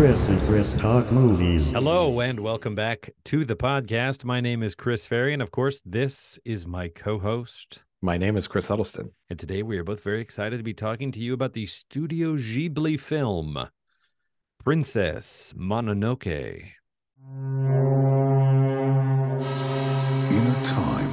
[0.00, 1.72] Chris and Chris Talk Movies.
[1.72, 4.24] Hello and welcome back to the podcast.
[4.24, 7.82] My name is Chris Ferry, and of course, this is my co-host.
[8.00, 9.10] My name is Chris Huddleston.
[9.28, 12.36] And today we are both very excited to be talking to you about the Studio
[12.36, 13.68] Ghibli film,
[14.64, 16.64] Princess Mononoke.
[20.30, 21.09] In a time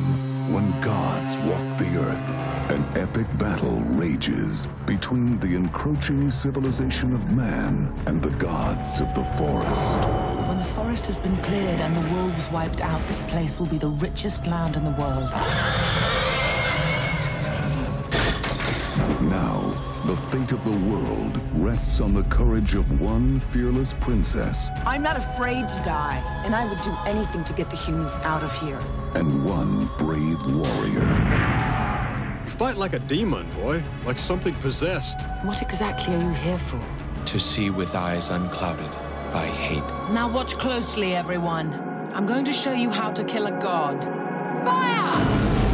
[0.50, 2.30] when gods walk the earth,
[2.72, 9.24] an epic battle rages between the encroaching civilization of man and the gods of the
[9.38, 10.00] forest.
[10.48, 13.78] When the forest has been cleared and the wolves wiped out, this place will be
[13.78, 15.32] the richest land in the world.
[19.22, 19.74] Now,
[20.06, 25.18] the fate of the world rests on the courage of one fearless princess I'm not
[25.18, 28.80] afraid to die, and I would do anything to get the humans out of here.
[29.18, 31.10] And one brave warrior.
[32.46, 33.84] You fight like a demon, boy.
[34.06, 35.20] Like something possessed.
[35.44, 36.82] What exactly are you here for?
[37.28, 38.90] to see with eyes unclouded
[39.34, 39.84] by hate.
[40.12, 41.74] Now watch closely, everyone.
[42.14, 44.02] I'm going to show you how to kill a god.
[44.64, 45.67] Fire!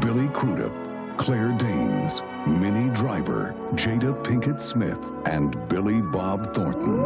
[0.00, 0.72] Billy Crudup,
[1.18, 6.98] Claire Danes, Minnie Driver, Jada Pinkett Smith, and Billy Bob Thornton.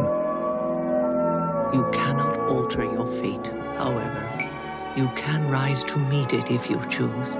[1.73, 4.23] You cannot alter your fate, however.
[4.95, 7.35] You can rise to meet it if you choose.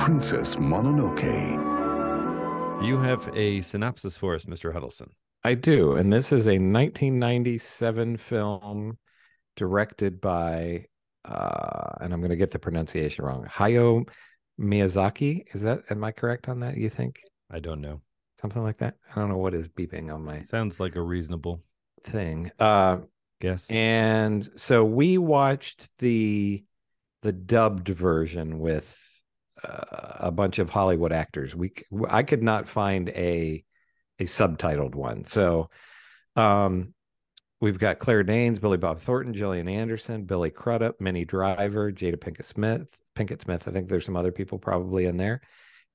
[0.00, 1.64] Princess Mononoke.
[2.84, 4.72] You have a synopsis for us, Mr.
[4.72, 5.10] Huddleston.
[5.44, 5.92] I do.
[5.92, 8.98] And this is a 1997 film
[9.56, 10.86] directed by,
[11.26, 14.08] uh, and I'm going to get the pronunciation wrong, Hayao
[14.60, 15.44] Miyazaki.
[15.52, 17.20] Is that, am I correct on that, you think?
[17.50, 18.00] I don't know.
[18.40, 18.94] Something like that?
[19.10, 21.62] I don't know what is beeping on my Sounds like a reasonable
[22.02, 22.50] thing.
[22.58, 22.98] Uh,
[23.40, 23.70] guess.
[23.70, 26.64] and so we watched the
[27.22, 28.96] the dubbed version with
[29.64, 29.80] uh,
[30.20, 31.56] a bunch of Hollywood actors.
[31.56, 31.72] We
[32.08, 33.64] I could not find a
[34.18, 35.24] a subtitled one.
[35.24, 35.70] So
[36.36, 36.94] um
[37.60, 42.44] we've got Claire Danes, Billy Bob Thornton, Gillian Anderson, Billy Crudup, Minnie Driver, Jada Pinkett
[42.44, 42.86] Smith,
[43.16, 43.66] Pinkett Smith.
[43.66, 45.40] I think there's some other people probably in there.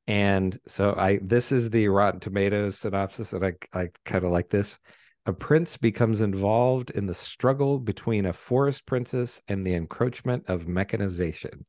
[0.08, 4.50] And so I this is the Rotten Tomatoes synopsis, and I I kind of like
[4.50, 4.80] this.
[5.28, 10.68] A prince becomes involved in the struggle between a forest princess and the encroachment of
[10.68, 11.66] mechanization.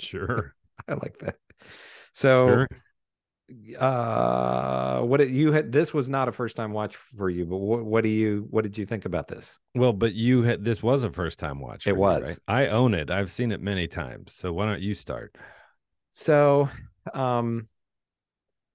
[0.00, 0.56] sure.
[0.88, 1.36] I like that.
[2.14, 2.68] So Sure.
[3.78, 7.56] Uh what did you had this was not a first time watch for you but
[7.56, 10.82] what, what do you what did you think about this Well, but you had this
[10.82, 11.86] was a first time watch.
[11.86, 12.28] It for you, was.
[12.28, 12.38] right?
[12.46, 13.10] I own it.
[13.10, 14.32] I've seen it many times.
[14.34, 15.36] So why don't you start?
[16.10, 16.68] so
[17.14, 17.68] um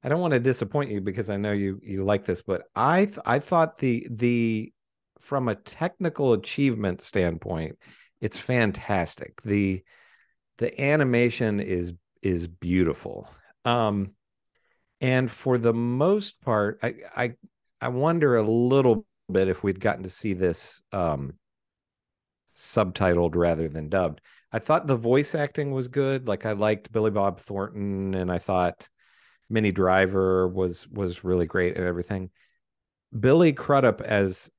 [0.04, 3.06] i don't want to disappoint you because i know you you like this but i
[3.06, 4.72] th- i thought the the
[5.20, 7.78] from a technical achievement standpoint
[8.22, 9.84] it's fantastic the
[10.60, 13.30] the animation is is beautiful
[13.66, 14.12] um
[15.06, 17.34] and for the most part i i
[17.80, 21.34] i wonder a little bit if we'd gotten to see this um
[22.56, 24.22] subtitled rather than dubbed.
[24.52, 26.28] I thought the voice acting was good.
[26.28, 28.90] Like i liked billy bob thornton and i thought
[29.50, 32.32] minnie driver was was really great and everything.
[33.18, 34.50] Billy crudup as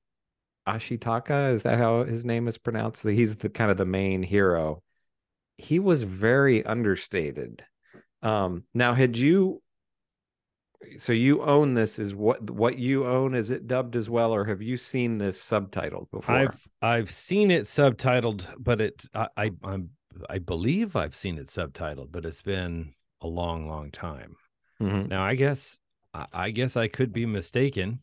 [0.68, 3.02] ashitaka is that how his name is pronounced?
[3.02, 4.82] He's the kind of the main hero.
[5.58, 7.64] He was very understated.
[8.22, 9.62] Um now had you
[10.98, 14.44] so you own this is what what you own is it dubbed as well or
[14.44, 19.50] have you seen this subtitled before I've I've seen it subtitled, but it I, I
[19.64, 19.90] I'm
[20.30, 24.36] I believe I've seen it subtitled, but it's been a long, long time.
[24.80, 25.08] Mhm.
[25.08, 25.78] Now I guess
[26.14, 28.02] I, I guess I could be mistaken.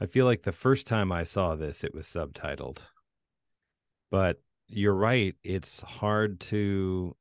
[0.00, 2.82] I feel like the first time I saw this, it was subtitled.
[4.10, 7.16] But you're right; it's hard to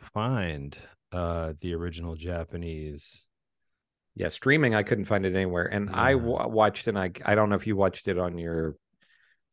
[0.00, 0.76] find
[1.12, 3.25] uh the original Japanese.
[4.16, 5.66] Yeah, streaming, I couldn't find it anywhere.
[5.66, 6.16] And I Yeah.
[6.16, 8.76] w- watched, and I I don't know if you watched it on your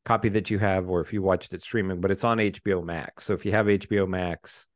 [0.06, 3.26] copy that you have, or if you watched it streaming, but it's on HBO Max.
[3.26, 4.68] So if you have HBO Max,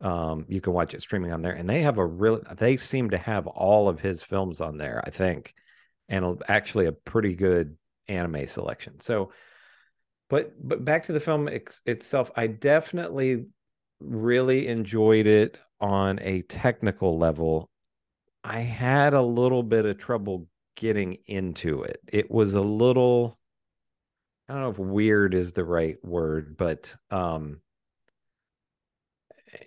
[0.00, 1.52] um, you can watch it streaming on there.
[1.52, 5.02] And they have a real, they seem to have all of his films on there,
[5.06, 5.54] I think,
[6.08, 7.76] and actually a pretty good
[8.08, 9.00] anime selection.
[9.00, 9.32] So,
[10.30, 13.46] but but back to the film ex- itself, I definitely
[14.00, 17.70] really enjoyed it on a technical level.
[18.48, 22.00] I had a little bit of trouble getting into it.
[22.08, 23.38] It was a little
[24.48, 27.60] I don't know if weird is the right word, but um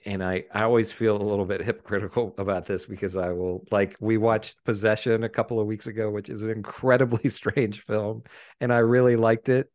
[0.06, 3.96] and I I always feel a little bit hypocritical about this because I will like
[4.00, 8.24] we watched Possession a couple of weeks ago, which is an incredibly strange film,
[8.60, 9.72] and I really liked it.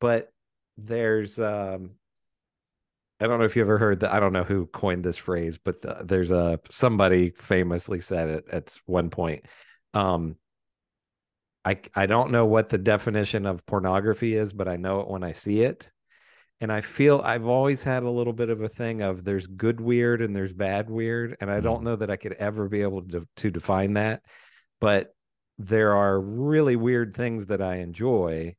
[0.00, 0.32] But
[0.76, 1.92] there's um
[3.20, 4.12] I don't know if you ever heard that.
[4.12, 8.48] I don't know who coined this phrase, but the, there's a somebody famously said it
[8.50, 9.44] at one point.
[9.92, 10.36] Um,
[11.64, 15.22] I I don't know what the definition of pornography is, but I know it when
[15.22, 15.90] I see it.
[16.62, 19.80] And I feel I've always had a little bit of a thing of there's good
[19.80, 23.02] weird and there's bad weird, and I don't know that I could ever be able
[23.08, 24.22] to to define that.
[24.80, 25.14] But
[25.58, 28.56] there are really weird things that I enjoy,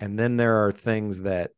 [0.00, 1.52] and then there are things that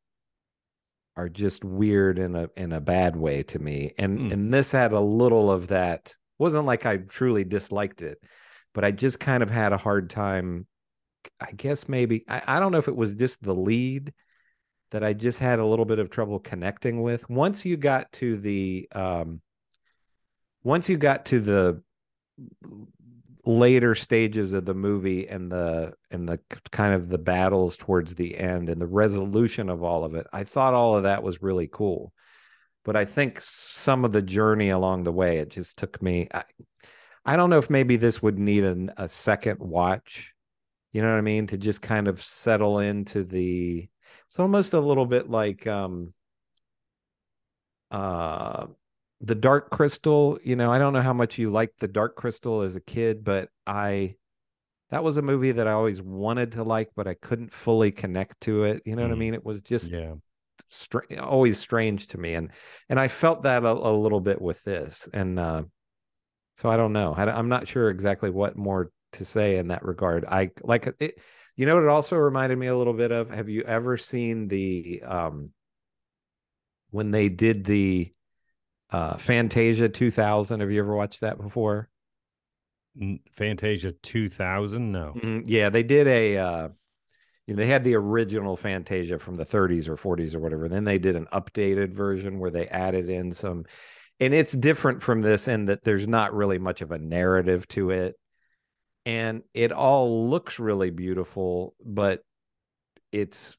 [1.16, 3.92] are just weird in a in a bad way to me.
[3.98, 4.32] And Mm.
[4.32, 6.14] and this had a little of that.
[6.38, 8.18] wasn't like I truly disliked it,
[8.74, 10.66] but I just kind of had a hard time.
[11.38, 14.12] I guess maybe I, I don't know if it was just the lead
[14.90, 17.28] that I just had a little bit of trouble connecting with.
[17.30, 19.40] Once you got to the um
[20.64, 21.82] once you got to the
[23.44, 26.38] later stages of the movie and the and the
[26.70, 30.44] kind of the battles towards the end and the resolution of all of it i
[30.44, 32.12] thought all of that was really cool.
[32.84, 36.44] But i think some of the journey along the way it just took me i,
[37.24, 40.32] I don't know if maybe this would need an, a second watch.
[40.92, 41.46] You know what i mean?
[41.48, 43.88] To just kind of settle into the
[44.28, 46.12] it's almost a little bit like um
[47.90, 48.66] uh
[49.22, 52.62] the dark crystal you know i don't know how much you liked the dark crystal
[52.62, 54.14] as a kid but i
[54.90, 58.38] that was a movie that i always wanted to like but i couldn't fully connect
[58.40, 59.18] to it you know what i Mm.
[59.18, 60.14] mean it was just Yeah.
[60.68, 62.50] stra- always strange to me and
[62.88, 65.62] and i felt that a, a little bit with this and uh
[66.56, 69.84] so i don't know I, i'm not sure exactly what more to say in that
[69.84, 71.18] regard i like it
[71.54, 74.48] you know what it also reminded me a little bit of have you ever seen
[74.48, 75.50] the um
[76.90, 78.12] when they did the
[78.92, 81.88] uh fantasia 2000 have you ever watched that before
[83.32, 84.92] Fantasia 2000?
[84.92, 85.14] No.
[85.16, 85.44] Mhm.
[85.46, 86.36] Yeah, they did a.
[86.36, 86.68] Uh,
[87.46, 90.68] you know, they had the original Fantasia from the 30s or 40s or whatever.
[90.68, 93.64] Then they did an updated version where they added in some,
[94.20, 97.90] and it's different from this in that there's not really much of a narrative to
[97.90, 98.14] it,
[99.04, 102.22] and it all looks really beautiful, but
[103.10, 103.56] it's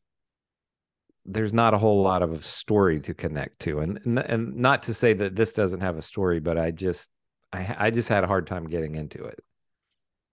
[1.25, 4.94] there's not a whole lot of story to connect to, and and, and not to
[4.94, 7.10] say that this doesn't have a story, but I just
[7.52, 9.40] I I just had a hard time getting into it.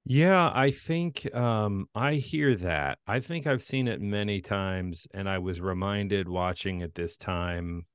[0.05, 2.99] Yeah, I think um I hear that.
[3.07, 7.87] I think I've seen it many times and I was reminded watching it this time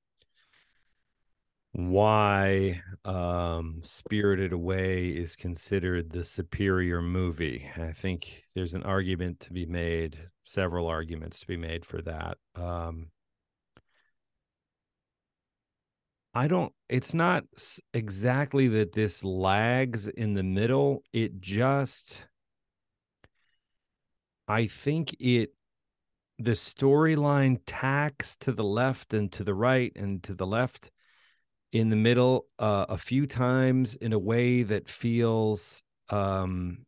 [1.73, 7.69] why um Spirited Away is considered the superior movie.
[7.75, 12.37] I think there's an argument to be made, several arguments to be made for that.
[12.55, 13.07] Um
[16.33, 17.45] I don't it's not
[17.93, 21.03] exactly that this lags in the middle.
[21.13, 22.27] It just
[24.47, 25.53] I think it
[26.37, 30.91] the storyline tacks to the left and to the right and to the left
[31.71, 36.85] in the middle uh, a few times in a way that feels um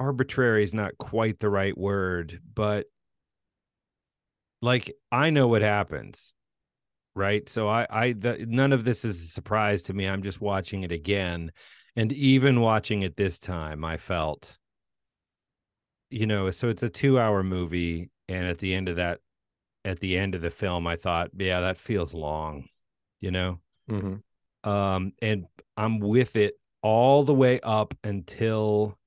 [0.00, 2.86] arbitrary is not quite the right word but
[4.60, 6.32] like I know what happens
[7.18, 7.48] right?
[7.48, 10.06] So I I the, none of this is a surprise to me.
[10.06, 11.50] I'm just watching it again.
[11.96, 14.56] And even watching it this time I felt
[16.10, 19.20] you know so it's a 2 hour movie and at the end of that
[19.84, 22.68] at the end of the film I thought yeah that feels long
[23.20, 23.58] you know?
[23.90, 24.68] Mm-hmm.
[24.70, 25.46] um and
[25.78, 28.97] i'm with it all the way up until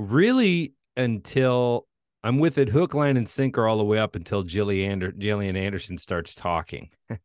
[0.00, 1.86] really until
[2.22, 5.56] i'm with it hook line and sinker all the way up until Gillian, Ander- Gillian
[5.56, 6.90] anderson starts talking.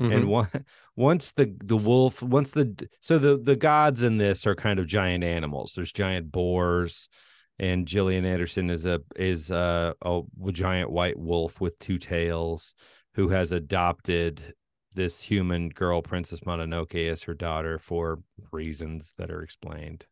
[0.00, 0.12] Mm-hmm.
[0.12, 0.48] and one,
[0.96, 4.86] once the the wolf once the so the the gods in this are kind of
[4.86, 5.74] giant animals.
[5.74, 7.10] There's giant boars
[7.58, 12.74] and Gillian Anderson is a is a, a giant white wolf with two tails
[13.14, 14.54] who has adopted
[14.94, 18.20] this human girl Princess Mononoke as her daughter for
[18.50, 20.06] reasons that are explained.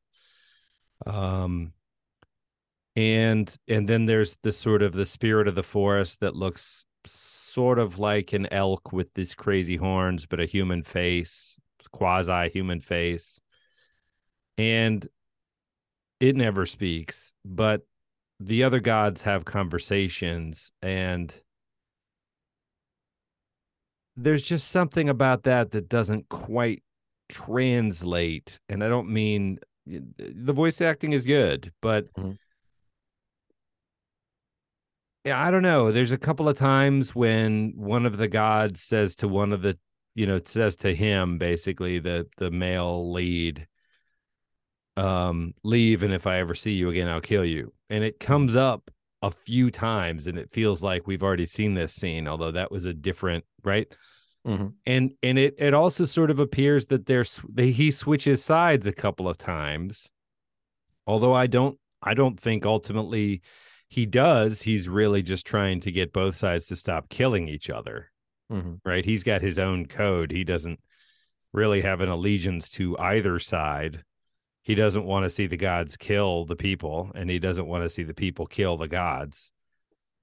[1.07, 1.73] Um
[2.99, 7.79] and and then there's the sort of the spirit of the forest that looks sort
[7.79, 11.61] of like an elk with these crazy horns but a human face
[11.93, 13.41] quasi human face
[14.59, 15.07] and
[16.19, 17.83] it never speaks but
[18.41, 21.33] the other gods have conversations and
[24.17, 26.83] there's just something about that that doesn't quite
[27.29, 32.37] translate and i don't mean the voice acting is good but Mhm.
[35.25, 35.93] Yeah, I don't know.
[35.93, 39.79] There's a couple of times when one of the gods says to one of the,
[40.15, 43.67] you know, says to him basically the the male lead,
[44.97, 47.73] um, leave, and if I ever see you again, I'll kill you.
[47.91, 48.91] And it comes up
[49.23, 52.85] a few times, and it feels like we've already seen this scene, although that was
[52.85, 53.87] a different, right?
[54.47, 54.75] Mhm.
[54.87, 58.93] And and it it also sort of appears that there's they, he switches sides a
[58.93, 60.09] couple of times,
[61.07, 63.43] although I don't I don't think ultimately
[63.89, 64.63] he does.
[64.63, 68.11] He's really just trying to get both sides to stop killing each other
[68.51, 68.81] Mhm.
[68.85, 69.05] right?
[69.05, 70.31] He's got his own code.
[70.31, 70.81] He doesn't
[71.53, 74.05] really have an allegiance to either side.
[74.63, 77.89] He doesn't want to see the gods kill the people, and he doesn't want to
[77.89, 79.51] see the people kill the gods.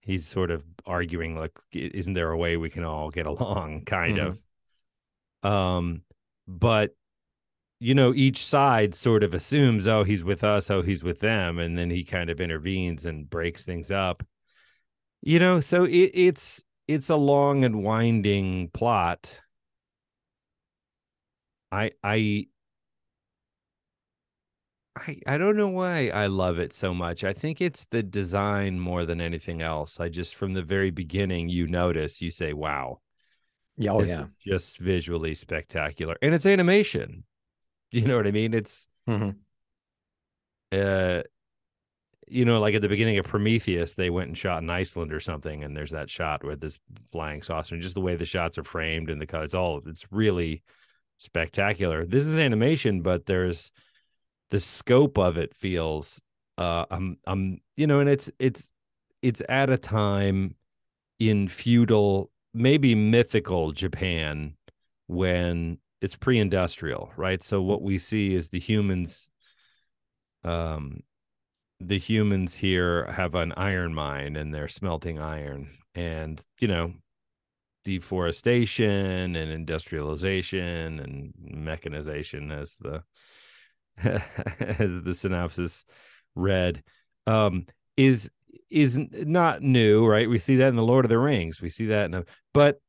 [0.02, 3.86] He's sort of arguing like, isn't there a way we can all get along?
[3.86, 4.38] Kind Mhm.
[5.44, 5.52] of.
[5.52, 6.02] Um,
[6.48, 6.96] but
[7.80, 11.60] you know, each side sort of assumes, oh, he's with us, oh, he's with them,
[11.60, 14.24] and then he kind of intervenes and breaks things up
[15.22, 19.42] you know so it, it's it's a long and winding plot
[21.72, 22.48] i i
[24.96, 27.24] I, I don't know why I love it so much.
[27.24, 30.00] I think it's the design more than anything else.
[30.00, 33.02] I just from the very beginning you notice, you say, "Wow,
[33.78, 34.28] Yeah, oh yeah.
[34.40, 37.26] just visually spectacular." And it's animation.
[37.96, 38.54] You know what I mean?
[38.54, 39.38] It's Mhm.
[40.72, 41.24] uh
[42.28, 45.20] you know, like at the beginning of Prometheus, they went and shot in Iceland or
[45.20, 46.80] something, and there's that shot with this
[47.12, 50.12] flying saucer, and just the way the shots are framed and the colors, all it's
[50.12, 50.64] really
[51.18, 52.04] spectacular.
[52.06, 53.72] This is animation, but there's
[54.50, 56.22] the scope of it feels
[56.58, 58.72] uh I'm, you know, and it's it's
[59.22, 60.56] it's at a time
[61.20, 64.56] in feudal, maybe mythical Japan
[65.08, 67.42] when it's pre-industrial, right?
[67.42, 69.30] So what we see is the humans
[70.44, 71.02] um
[71.80, 76.94] the humans here have an iron mine and they're smelting iron and you know
[77.84, 83.04] deforestation and industrialization and mechanization as the
[84.80, 85.86] as the synopsis
[86.36, 86.84] read.
[87.28, 87.66] Um
[87.98, 88.30] is
[88.70, 90.30] is not new right?
[90.30, 91.62] We see that in the lord of the rings.
[91.62, 92.80] We see that in a but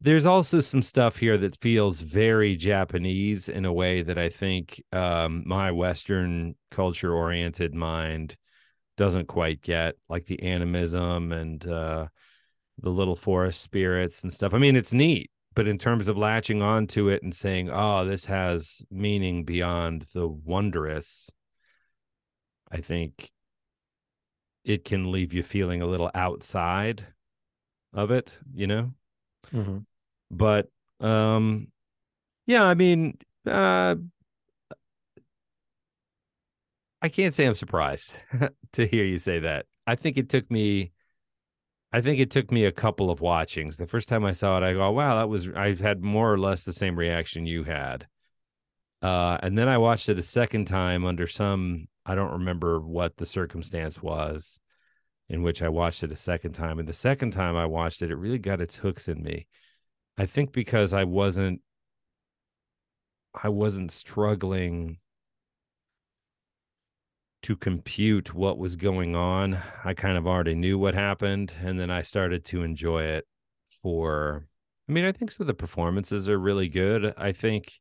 [0.00, 4.82] there's also some stuff here that feels very Japanese in a way that I think
[4.92, 8.36] um, my Western culture oriented mind
[8.96, 12.06] doesn't quite get, like the animism and uh,
[12.78, 14.54] the little forest spirits and stuff.
[14.54, 18.26] I mean, it's neat, but in terms of latching onto it and saying, oh, this
[18.26, 21.30] has meaning beyond the wondrous,
[22.70, 23.30] I think
[24.64, 27.06] it can leave you feeling a little outside
[27.92, 28.92] of it, you know?
[29.52, 29.84] Mhm.
[30.30, 30.68] but
[31.00, 31.68] um
[32.46, 33.94] yeah i mean uh
[37.02, 38.12] i can't say i'm surprised
[38.72, 39.66] to hear you say that.
[39.86, 40.92] I think it took me
[41.92, 43.76] i think it took me a couple of watchings.
[43.76, 46.38] The first time i saw it i go wow that was i had more or
[46.38, 48.06] less the same reaction you had.
[49.00, 53.16] Uh and then i watched it a second time under some i don't remember what
[53.16, 54.60] the circumstance was
[55.28, 58.10] in which i watched it a second time and the second time i watched it
[58.10, 59.46] it really got its hooks in me
[60.18, 61.62] I think because I wasn't
[63.40, 64.98] I wasn't struggling
[67.42, 69.62] to compute what was going on.
[69.84, 73.28] I kind of already knew what happened and then I started to enjoy it
[73.80, 74.48] for
[74.88, 77.14] I mean, I think some of the performances are really good.
[77.16, 77.78] I think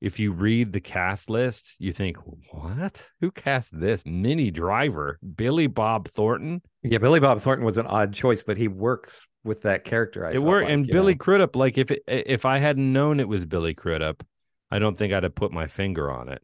[0.00, 2.16] if you read the cast list, you think,
[2.50, 3.10] "What?
[3.20, 4.04] Who cast this?
[4.04, 8.68] Minnie Driver, Billy Bob Thornton?" Yeah, Billy Bob Thornton was an odd choice, but he
[8.68, 10.26] works with that character.
[10.26, 11.18] I it worked, like, and Billy know.
[11.18, 11.56] Crudup.
[11.56, 14.24] Like if it, if I hadn't known it was Billy Crudup,
[14.70, 16.42] I don't think I'd have put my finger on it.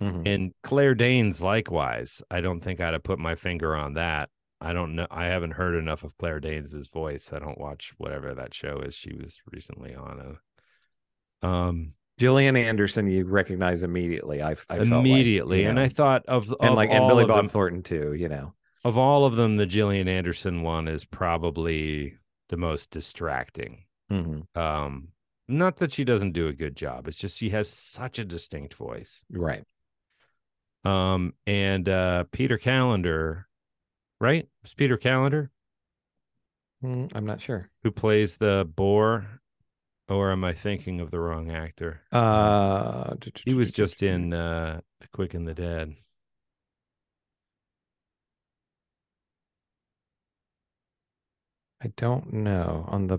[0.00, 0.26] Mhm.
[0.26, 4.30] And Claire Danes, likewise, I don't think I'd have put my finger on that.
[4.60, 5.06] I don't know.
[5.10, 7.32] I haven't heard enough of Claire Danes' voice.
[7.32, 10.38] I don't watch whatever that show is she was recently on.
[11.42, 14.42] A, um, Gillian Anderson, you recognize immediately.
[14.42, 15.82] I, I felt like, immediately, you and know.
[15.82, 18.12] I thought of and of like and Billy Bob them, Thornton too.
[18.12, 22.16] You know, of all of them, the Gillian Anderson one is probably
[22.48, 23.84] the most distracting.
[24.10, 24.46] Mhm.
[24.56, 25.08] Um,
[25.48, 27.08] not that she doesn't do a good job.
[27.08, 29.24] It's just she has such a distinct voice.
[29.30, 29.64] right?
[30.84, 33.46] Um, and uh, Peter Callender,
[34.20, 34.46] right?
[34.64, 35.50] It's Peter Callender
[36.84, 37.68] Mm, I'm not sure.
[37.82, 39.37] who plays the boar,
[40.08, 42.00] or am I thinking of the wrong actor?
[42.12, 44.80] Uh, He was just in uh,
[45.12, 45.96] Quick and the Dead.
[51.82, 53.18] I don't know on the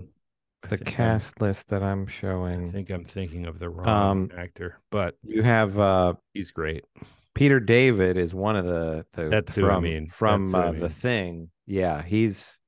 [0.68, 2.68] the think I'm- cast list that I'm showing.
[2.68, 6.84] I think I'm thinking of the wrong Um, actor, but You have uh, he's great.
[7.34, 10.08] Peter David is one of the, the That's who I from mean.
[10.08, 11.50] from who I uh, the thing.
[11.66, 12.59] Yeah, he's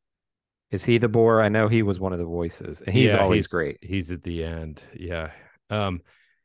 [0.73, 1.41] Is he the boar?
[1.41, 3.79] I know he was one of the voices, and he's Yeah, always he's- great.
[3.83, 4.83] He's at the end.
[4.95, 5.31] Yeah.
[5.71, 6.01] Um,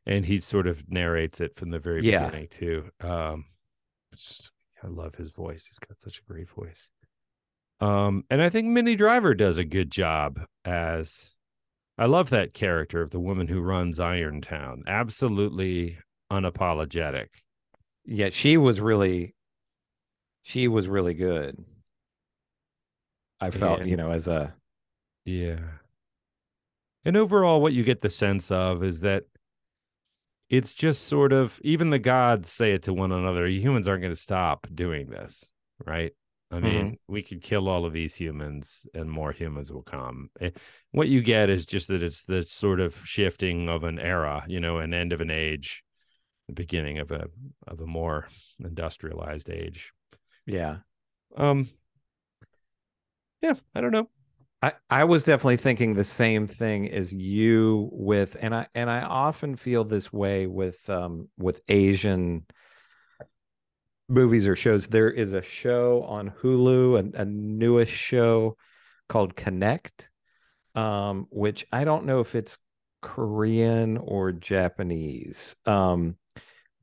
[0.06, 2.26] and he sort of narrates it from the very Yeah.
[2.26, 2.92] beginning too.
[3.02, 3.46] Um,
[4.84, 5.66] I love his voice.
[5.66, 6.90] He's got such a great voice.
[7.80, 11.36] Um, and I think Minnie Driver does a good job as
[11.98, 14.84] I love that character of the woman who runs Irontown.
[14.88, 15.98] Absolutely
[16.32, 17.28] unapologetic.
[18.06, 19.36] Yeah, she was really,
[20.44, 21.64] she was really good.
[23.40, 24.54] I felt, you know, as a
[25.26, 25.60] Yeah.
[27.06, 29.24] And overall, what you get the sense of is that
[30.50, 34.14] it's just sort of even the gods say it to one another humans aren't going
[34.14, 35.50] to stop doing this,
[35.86, 36.14] right?
[36.50, 40.30] I mean, we could kill all of these humans and more humans will come.
[40.40, 40.52] Eh,
[40.92, 44.62] What you get is just that it's the sort of shifting of an era, you
[44.62, 45.84] know, an end of an age,
[46.48, 47.28] the beginning of a
[47.68, 48.30] of a more
[48.60, 49.92] industrialized age.
[50.46, 50.78] yeah.
[51.36, 51.70] Um
[53.48, 54.10] yeah, I don't know.
[54.62, 59.02] I, I was definitely thinking the same thing as you with and I and I
[59.02, 62.46] often feel this way with um with Asian
[64.10, 64.88] movies or shows.
[64.88, 68.58] There is a show on Hulu, a, a newest show
[69.08, 70.10] called Connect,
[70.76, 72.58] um, which I don't know if it's
[73.02, 75.56] Korean or Japanese.
[75.68, 76.16] Um,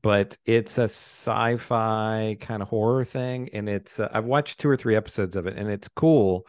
[0.05, 4.77] but it's a sci-fi kind of horror thing, and it's uh, I've watched two or
[4.77, 6.45] three episodes of it, and it's cool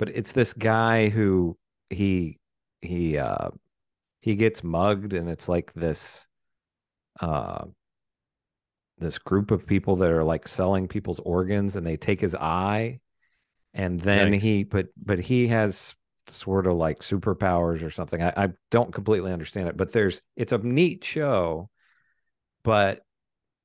[0.00, 1.56] but it's this guy who
[1.90, 2.38] he
[2.80, 3.50] he uh
[4.22, 6.26] he gets mugged and it's like this
[7.20, 7.66] uh
[8.98, 12.98] this group of people that are like selling people's organs and they take his eye
[13.74, 15.94] and then he but but he has
[16.26, 18.22] sort of like superpowers or something.
[18.22, 21.68] I, I don't completely understand it but there's it's a neat show
[22.64, 23.02] but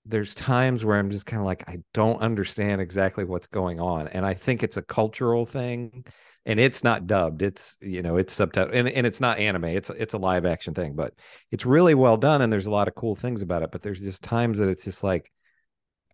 [0.05, 4.07] there's times where i'm just kind of like i don't understand exactly what's going on
[4.09, 6.05] and i think it's a cultural thing
[6.45, 9.89] and it's not dubbed it's you know it's subtitled and, and it's not anime it's
[9.91, 11.13] it's a live action thing but
[11.51, 14.01] it's really well done and there's a lot of cool things about it but there's
[14.01, 15.31] just times that it's just like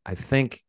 [0.05, 0.61] i think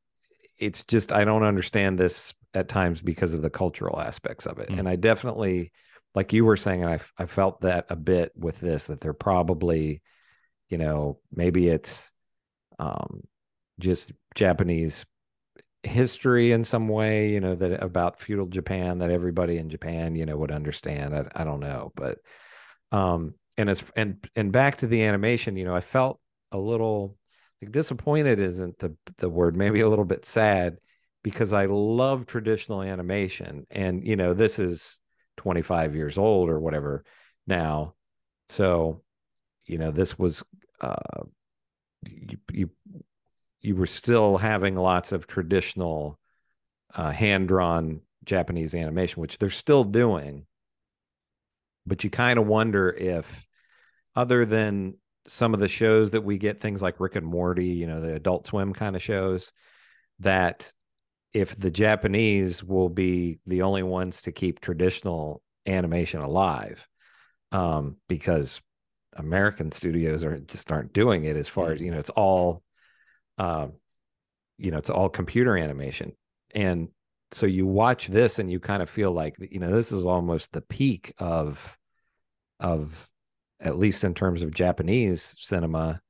[0.58, 4.68] it's just i don't understand this at times because of the cultural aspects of it
[4.68, 4.80] Mm.
[4.80, 5.70] and i definitely
[6.14, 9.14] like you were saying and I, I felt that a bit with this that they're
[9.14, 10.02] probably
[10.72, 12.10] you know maybe it's
[12.80, 13.22] um
[13.78, 15.06] just japanese
[15.82, 20.26] history in some way, you know, that about feudal Japan that everybody in Japan, you
[20.26, 21.14] know, would understand.
[21.14, 22.18] I, I don't know, but
[22.90, 26.20] um and as and and back to the animation, you know, I felt
[26.52, 27.16] a little
[27.60, 30.78] like disappointed isn't the the word, maybe a little bit sad
[31.22, 35.00] because I love traditional animation and you know, this is
[35.36, 37.04] 25 years old or whatever
[37.46, 37.94] now.
[38.48, 39.02] So,
[39.66, 40.44] you know, this was
[40.82, 41.22] uh
[42.04, 42.70] you, you
[43.60, 46.18] you were still having lots of traditional
[46.94, 50.46] uh, hand drawn Japanese animation, which they're still doing.
[51.86, 53.46] But you kind of wonder if,
[54.14, 54.94] other than
[55.26, 58.14] some of the shows that we get, things like Rick and Morty, you know, the
[58.14, 59.52] Adult Swim kind of shows,
[60.18, 60.72] that
[61.32, 66.86] if the Japanese will be the only ones to keep traditional animation alive,
[67.52, 68.60] um, because
[69.14, 72.62] American studios are just aren't doing it as far as you know, it's all
[73.38, 73.72] um,
[74.58, 76.12] you know, it's all computer animation.
[76.54, 76.88] And
[77.32, 80.52] so you watch this and you kind of feel like, you know, this is almost
[80.52, 81.76] the peak of,
[82.60, 83.10] of
[83.58, 86.00] at least in terms of Japanese cinema,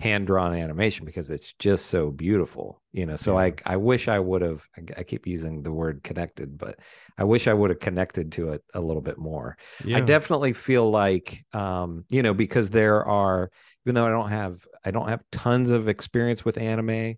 [0.00, 3.16] hand drawn animation because it's just so beautiful, you know.
[3.16, 6.78] So I, I wish I would have, I, I keep using the word connected, but
[7.18, 9.58] I wish I would have connected to it a little bit more.
[9.84, 9.98] Yeah.
[9.98, 13.50] I definitely feel like, um, you know, because there are,
[13.84, 17.16] even though I don't have, I don't have tons of experience with anime.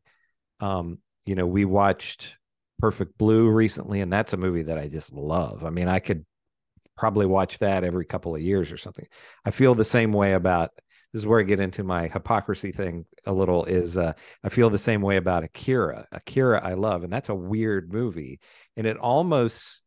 [0.59, 2.37] Um, you know, we watched
[2.81, 5.65] Perfect Blue recently, and that's a movie that I just love.
[5.65, 6.25] I mean, I could
[6.97, 9.07] probably watch that every couple of years or something.
[9.45, 10.71] I feel the same way about
[11.13, 14.71] this is where I get into my hypocrisy thing a little is uh, I feel
[14.71, 16.07] the same way about Akira.
[16.11, 18.41] Akira I love, and that's a weird movie.
[18.77, 19.83] And it almost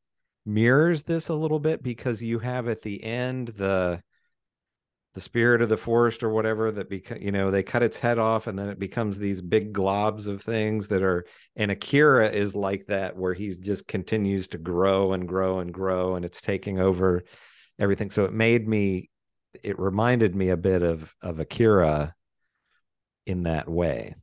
[0.46, 4.02] mirrors this a little bit because you have at the end the
[5.16, 8.20] the spirit of the forest or whatever that become you know they cut its head
[8.20, 12.54] off and then it becomes these big globs of things that are and akira is
[12.54, 16.80] like that where he's just continues to grow and grow and grow and it's taking
[16.80, 17.24] over
[17.80, 19.10] everything so it made me
[19.64, 22.14] it reminded me a bit of of akira
[23.26, 24.16] in that way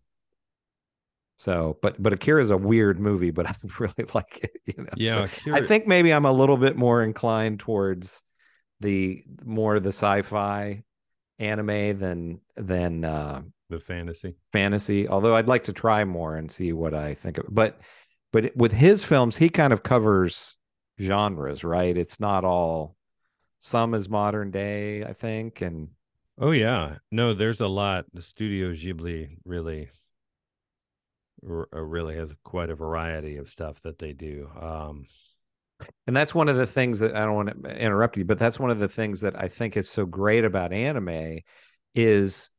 [1.38, 4.90] so but but akira is a weird movie but i really like it you know
[4.96, 8.22] Yeah, So i think maybe i'm a little bit more inclined towards
[8.80, 10.82] the more the sci-fi
[11.38, 14.34] anime than than uh the fantasy.
[14.52, 17.80] fantasy although i'd like to try more and see what i think of but
[18.32, 20.56] but with his films he kind of covers
[21.00, 21.96] genres, right?
[21.96, 22.96] It's not all
[23.62, 25.88] some is modern day, I think, and
[26.40, 28.06] Oh yeah, no, there's a lot.
[28.12, 29.90] The Studio Ghibli really,
[31.48, 34.50] uh, really has quite a variety of stuff that they do.
[34.60, 35.06] Um,
[36.08, 38.58] and that's one of the things that I don't want to interrupt you, but that's
[38.58, 41.38] one of the things that I think is so great about anime
[41.94, 42.50] is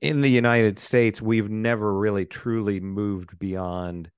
[0.00, 4.10] in the United States, we've never really truly moved beyond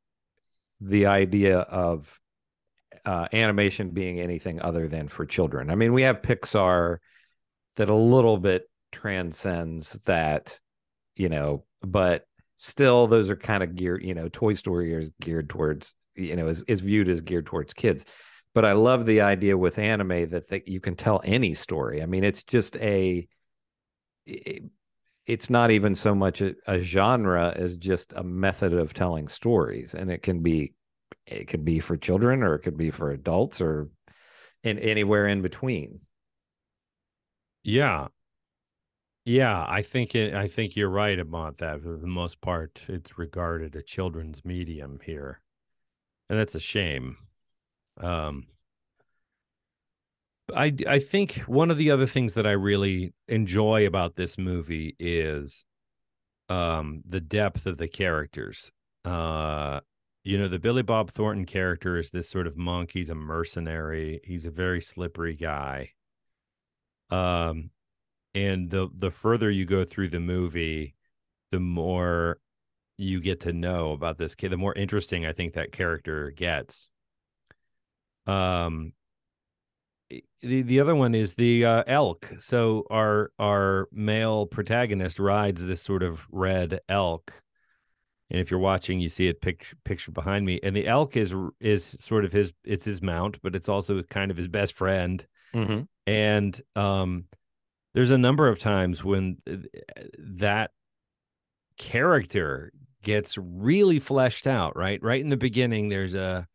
[0.81, 2.19] the idea of
[3.05, 5.71] uh, animation being anything other than for children.
[5.71, 6.99] I mean, we have Pixar
[7.77, 10.61] that a little bit transcends that,
[11.17, 15.49] you know, but still those are kind of geared, you know, Toy Story is geared
[15.49, 18.07] towards, you know, is, is viewed as geared towards kids.
[18.55, 22.03] But I love the idea with anime that, that you can tell any story.
[22.03, 23.27] I mean, it's just a,
[24.27, 24.63] it,
[25.27, 29.95] it's not even so much a, a, genre as just a method of telling stories
[29.95, 30.75] and it can be
[31.27, 33.89] it could be for children or it could be for adults or
[34.63, 36.01] in anywhere in between.
[37.65, 38.09] Yeah.
[39.25, 41.83] Yeah i think it, i think you're right about that.
[41.83, 45.41] For the most part it's regarded a children's medium here.
[46.29, 47.17] And that's a shame.
[48.01, 48.47] Um
[50.55, 54.97] I I think one of the other things that I really enjoy about this movie
[54.99, 55.65] is
[56.49, 58.73] um the depth of the characters.
[59.05, 59.81] Uh
[60.25, 64.21] you know, the Billy Bob Thornton character is this sort of monk, he's a mercenary,
[64.25, 65.93] he's a very slippery guy.
[67.11, 67.71] Um
[68.35, 70.95] and the the further you go through the movie,
[71.51, 72.39] the more
[72.99, 76.89] you get to know about this kid, the more interesting I think that character gets.
[78.27, 78.93] Um
[80.41, 82.33] the the other one is the uh, elk.
[82.39, 87.43] So our our male protagonist rides this sort of red elk,
[88.33, 90.59] and if you're watching, you see it pic- pictured behind me.
[90.63, 94.31] And the elk is is sort of his it's his mount, but it's also kind
[94.31, 95.25] of his best friend.
[95.55, 95.83] Mm-hmm.
[96.07, 97.27] And um,
[97.93, 99.37] there's a number of times when
[100.19, 100.71] that
[101.77, 104.79] character gets really fleshed out.
[104.79, 106.49] Right, right in the beginning, there's a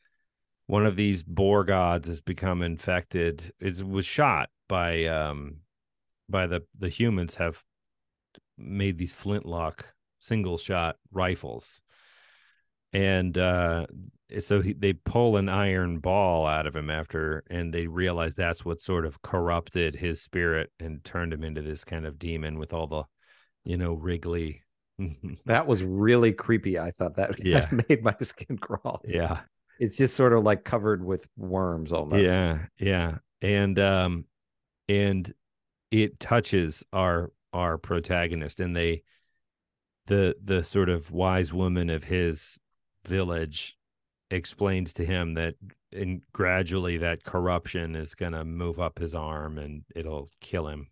[0.65, 3.53] one of these boar gods has become infected.
[3.59, 5.57] It was shot by um
[6.27, 7.63] by the the humans have
[8.57, 11.81] made these flintlock single shot rifles,
[12.93, 13.85] and uh,
[14.39, 18.65] so he, they pull an iron ball out of him after, and they realize that's
[18.65, 22.73] what sort of corrupted his spirit and turned him into this kind of demon with
[22.73, 23.03] all the,
[23.63, 24.63] you know, wriggly.
[25.45, 26.79] that was really creepy.
[26.79, 27.69] I thought that yeah.
[27.89, 29.01] made my skin crawl.
[29.05, 29.41] Yeah
[29.79, 32.23] it's just sort of like covered with worms almost.
[32.23, 33.17] Yeah, yeah.
[33.41, 34.25] And um
[34.87, 35.31] and
[35.91, 39.03] it touches our our protagonist and they
[40.07, 42.59] the the sort of wise woman of his
[43.05, 43.77] village
[44.29, 45.55] explains to him that
[45.91, 50.87] and gradually that corruption is going to move up his arm and it'll kill him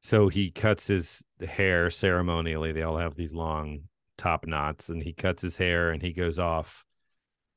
[0.00, 3.80] so he cuts his hair ceremonially they all have these long
[4.18, 6.84] top knots and he cuts his hair and he goes off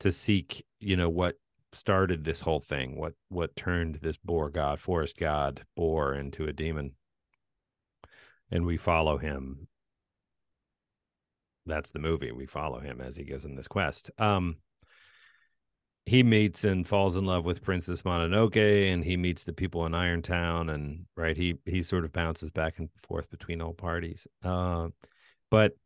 [0.02, 1.36] to seek, you know, what
[1.72, 6.52] started this whole thing, what what turned this boar god, forest god, boar into a
[6.52, 6.92] demon.
[8.50, 9.68] And we follow him.
[11.66, 12.32] That's the movie.
[12.32, 14.10] We follow him as he goes in this quest.
[14.18, 14.56] Um
[16.04, 19.92] he meets and falls in love with Princess Mononoke and he meets the people in
[19.92, 24.26] Irontown and right he he sort of bounces back and forth between all parties.
[24.42, 24.88] Uh
[25.50, 25.76] but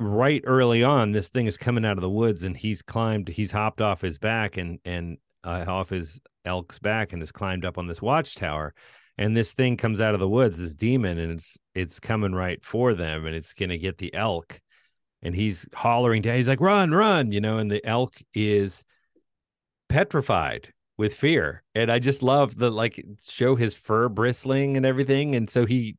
[0.00, 3.52] right early on, this thing is coming out of the woods, and he's climbed, he's
[3.52, 7.78] hopped off his back and and uh, off his elk's back, and has climbed up
[7.78, 8.74] on this watchtower.
[9.20, 12.64] And this thing comes out of the woods, this demon, and it's it's coming right
[12.64, 14.60] for them, and it's gonna get the elk.
[15.22, 16.36] And he's hollering down.
[16.36, 17.58] He's like, "Run, run!" You know.
[17.58, 18.82] And the elk is
[19.90, 21.62] petrified with fear.
[21.74, 25.34] And I just love the like show his fur bristling and everything.
[25.34, 25.96] And so he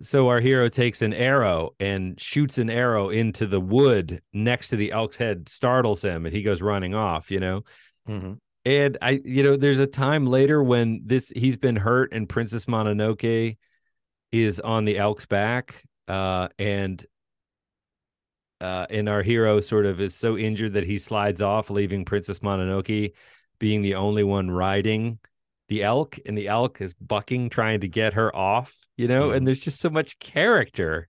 [0.00, 4.76] so our hero takes an arrow and shoots an arrow into the wood next to
[4.76, 7.62] the elk's head, startles him, and he goes running off, you know.
[8.08, 8.32] Mm-hmm.
[8.64, 12.66] And I, you know, there's a time later when this he's been hurt and Princess
[12.66, 13.56] Mononoke
[14.30, 17.04] is on the elk's back, uh, and
[18.60, 22.38] uh, and our hero sort of is so injured that he slides off, leaving Princess
[22.38, 23.12] Mononoke
[23.58, 25.18] being the only one riding
[25.68, 29.36] the elk, and the elk is bucking, trying to get her off you know, mm.
[29.36, 31.08] and there's just so much character.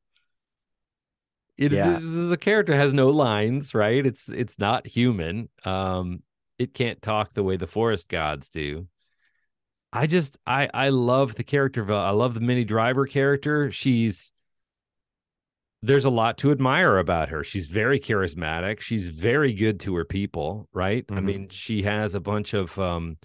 [1.58, 2.00] It yeah.
[2.02, 4.04] the character has no lines, right?
[4.04, 5.50] It's it's not human.
[5.64, 6.24] Um,
[6.64, 8.88] it can't talk the way the forest gods do.
[9.92, 11.82] I just I I love the character.
[11.82, 13.72] Of I love the Minnie Driver character.
[13.72, 14.34] She's
[15.84, 17.44] there's a lot to admire about her.
[17.44, 18.80] She's very charismatic.
[18.80, 21.04] She's very good to her people, right?
[21.10, 21.24] I Mhm.
[21.24, 23.18] mean, she has a bunch of um,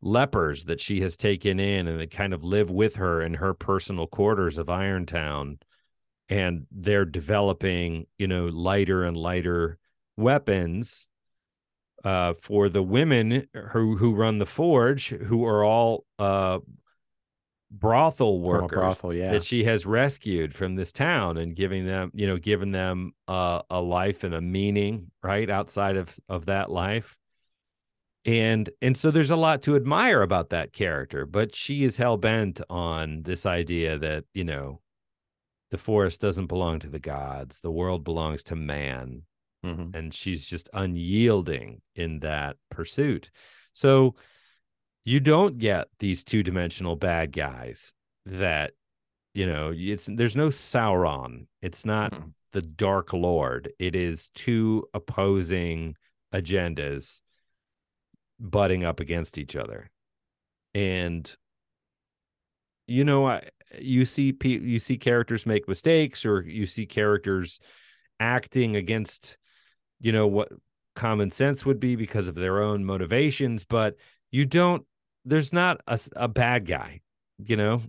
[0.00, 3.52] lepers that she has taken in and they kind of live with her in her
[3.52, 5.58] personal quarters of Irontown.
[6.28, 9.78] And they're developing, you know, lighter and lighter
[10.16, 11.06] weapons
[12.04, 16.58] uh, for the women who who run the forge, who are all uh,
[17.70, 19.32] brothel workers brothel, yeah.
[19.32, 23.62] that she has rescued from this town and giving them, you know, giving them uh,
[23.70, 27.16] a life and a meaning, right outside of of that life.
[28.24, 32.16] And and so there's a lot to admire about that character, but she is hell
[32.16, 34.80] bent on this idea that you know,
[35.70, 39.22] the forest doesn't belong to the gods, the world belongs to man,
[39.66, 39.94] Mhm.
[39.94, 43.30] and she's just unyielding in that pursuit.
[43.72, 44.14] So
[45.04, 47.92] you don't get these two-dimensional bad guys
[48.26, 48.72] that
[49.34, 52.32] you know it's there's no sauron it's not Mm-mm.
[52.52, 55.94] the dark lord it is two opposing
[56.34, 57.20] agendas
[58.40, 59.90] butting up against each other
[60.74, 61.36] and
[62.86, 63.48] you know I,
[63.78, 67.60] you see you see characters make mistakes or you see characters
[68.18, 69.36] acting against
[70.00, 70.50] you know what
[70.94, 73.96] common sense would be because of their own motivations but
[74.30, 74.84] you don't
[75.24, 75.80] there's not
[76.16, 77.00] a bad guy
[77.38, 77.82] you know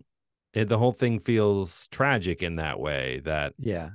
[0.54, 3.92] it, the whole thing feels tragic in that way that Yeah.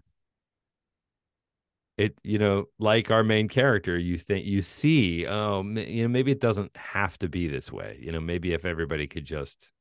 [1.98, 6.30] it you know like our main character you think you see oh you know maybe
[6.32, 9.72] it doesn't have to be this way you know maybe if everybody could just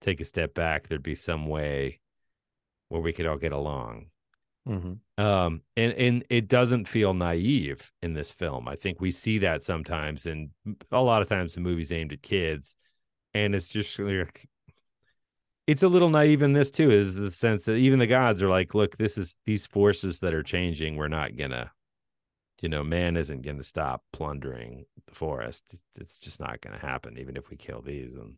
[0.00, 2.00] take a step back there'd be some way
[2.88, 4.06] where we could all get along
[4.66, 8.68] hmm um and and it doesn't feel naive in this film.
[8.68, 10.50] I think we see that sometimes and
[10.90, 12.74] a lot of times the movies aimed at kids
[13.32, 14.48] and it's just like
[15.66, 18.48] it's a little naive in this too is the sense that even the gods are
[18.48, 21.70] like look this is these forces that are changing we're not gonna
[22.60, 25.76] you know man isn't gonna stop plundering the forest.
[25.98, 28.14] It's just not gonna happen even if we kill these.
[28.16, 28.34] And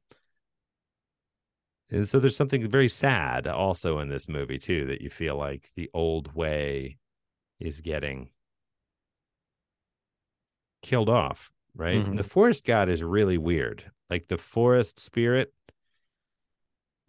[1.91, 5.71] and so there's something very sad also in this movie too that you feel like
[5.75, 6.99] the old way
[7.61, 8.31] is getting
[10.83, 11.97] killed off, right?
[11.97, 12.29] And the mm-hmm.
[12.29, 13.91] forest god is really weird.
[14.11, 15.53] Like the forest spirit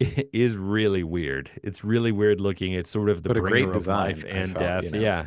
[0.00, 1.50] is really weird.
[1.62, 2.72] It's really weird looking.
[2.72, 4.84] It's sort of the But great of design, life and felt, death.
[4.84, 4.98] you know?
[4.98, 5.26] Yeah.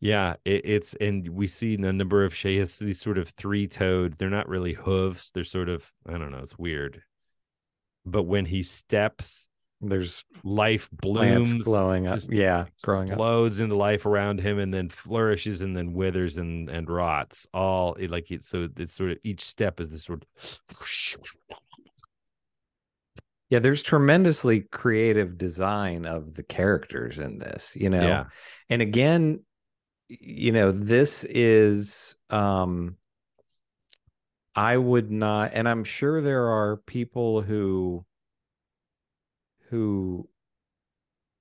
[0.00, 4.18] Yeah, it, it's and we see a number of she has these sort of three-toed.
[4.18, 5.30] They're not really hooves.
[5.30, 6.40] They're sort of I don't know.
[6.42, 7.02] It's weird.
[8.06, 9.48] But when he steps,
[9.88, 12.20] There's life plants blooms, glowing up.
[12.28, 13.14] Yeah, growing up.
[13.14, 17.46] explodes into life around him, and then flourishes, and then withers and and rots.
[17.52, 18.44] All it, like it.
[18.44, 20.60] So it's sort of each step is this sort of.
[23.50, 28.02] Yeah, there's tremendously creative design of the characters in this, you know.
[28.02, 28.24] Yeah.
[28.70, 29.44] And again,
[30.08, 32.96] you know, this is um
[34.56, 38.04] I would not and I'm sure there are people who
[39.70, 40.28] who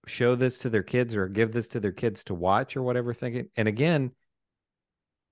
[0.07, 3.13] show this to their kids or give this to their kids to watch or whatever
[3.13, 3.47] thinking.
[3.55, 4.11] And again,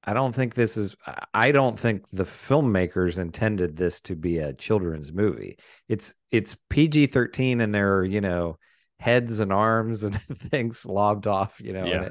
[0.03, 0.95] I don't think this is
[1.33, 5.57] I- don't think the filmmakers intended this to be a children's movie.
[5.87, 8.57] It's it's PG-13 and there are, you know,
[8.99, 11.85] heads and arms and things lobbed off, you know.
[11.85, 12.09] Yeah.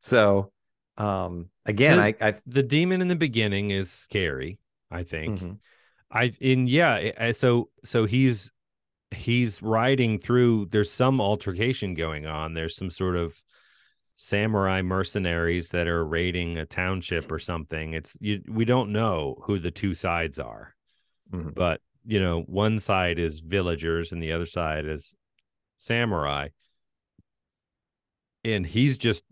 [0.00, 0.52] so
[0.96, 4.58] um again, The- I I the demon in the beginning is scary.
[4.90, 5.40] I think.
[5.40, 5.58] Mhm.
[6.10, 7.30] I in yeah.
[7.32, 8.52] So so he's
[9.12, 10.66] he's riding through.
[10.66, 12.54] There's some altercation going on.
[12.54, 13.34] There's some sort of
[14.14, 17.94] samurai mercenaries that are raiding a township or something.
[17.94, 18.42] It's you.
[18.48, 20.74] We don't know who the two sides are,
[21.32, 21.54] Mhm.
[21.54, 25.14] but you know, one side is villagers and the other side is
[25.76, 26.48] samurai.
[28.42, 29.24] And he's just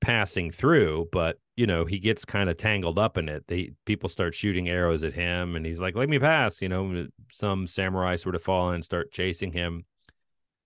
[0.00, 3.46] passing through, but you know, he gets kind of tangled up in it.
[3.46, 7.06] They people start shooting arrows at him and he's like, "Let me pass," you know,
[7.32, 9.84] some samurai sort of fall in and start chasing him.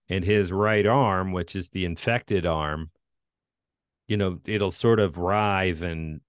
[0.09, 2.91] And his right arm, which is the infected arm,
[4.07, 6.21] you know, it'll sort of writhe and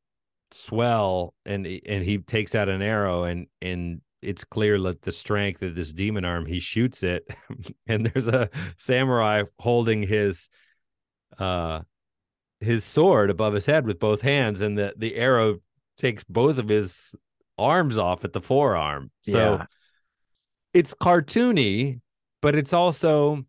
[0.52, 5.62] swell and and he takes out an arrow and and it's clear that the strength
[5.62, 7.24] of this demon arm he shoots it
[7.88, 10.50] and there's a samurai holding his
[11.38, 11.82] uh
[12.62, 15.60] his sword above his head with both hands and the the arrow
[15.98, 17.16] takes both of his
[17.58, 19.66] arms off at the forearm so Yeah.
[20.74, 22.00] it's cartoony
[22.42, 23.46] but it's also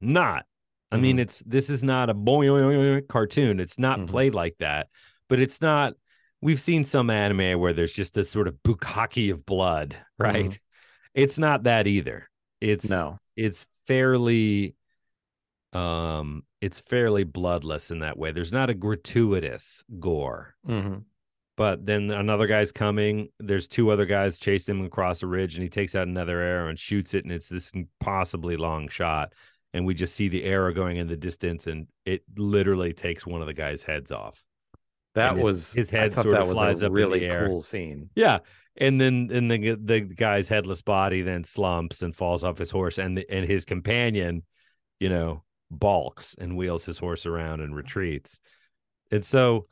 [0.00, 0.46] not
[0.90, 1.20] i mean Mhm.
[1.20, 4.08] it's this is not a boy cartoon it's not Mhm.
[4.08, 4.88] played like that
[5.28, 5.94] but it's not
[6.42, 10.58] we've seen some anime where there's just this sort of bukkake of blood right Mhm.
[11.14, 12.28] it's not that either
[12.60, 13.18] it's no.
[13.36, 14.74] it's fairly
[15.72, 21.04] um it's fairly bloodless in that way there's not a gratuitous gore Mhm.
[21.56, 25.62] but then another guy's coming there's two other guys chasing him across a ridge and
[25.62, 29.32] he takes out another arrow and shoots it and it's this impossibly long shot
[29.74, 33.40] and we just see the arrow going in the distance and it literally takes one
[33.42, 34.42] of the guy's heads off
[35.14, 37.24] That his- was his head sort that of was flies a up in the really
[37.26, 37.46] air.
[37.48, 38.10] cool scene.
[38.14, 38.38] Yeah,
[38.78, 42.98] and then and the the guy's headless body then slumps and falls off his horse,
[42.98, 44.42] and the, and his companion,
[45.00, 48.40] you know, balks and wheels his horse around and retreats,
[49.10, 49.66] and so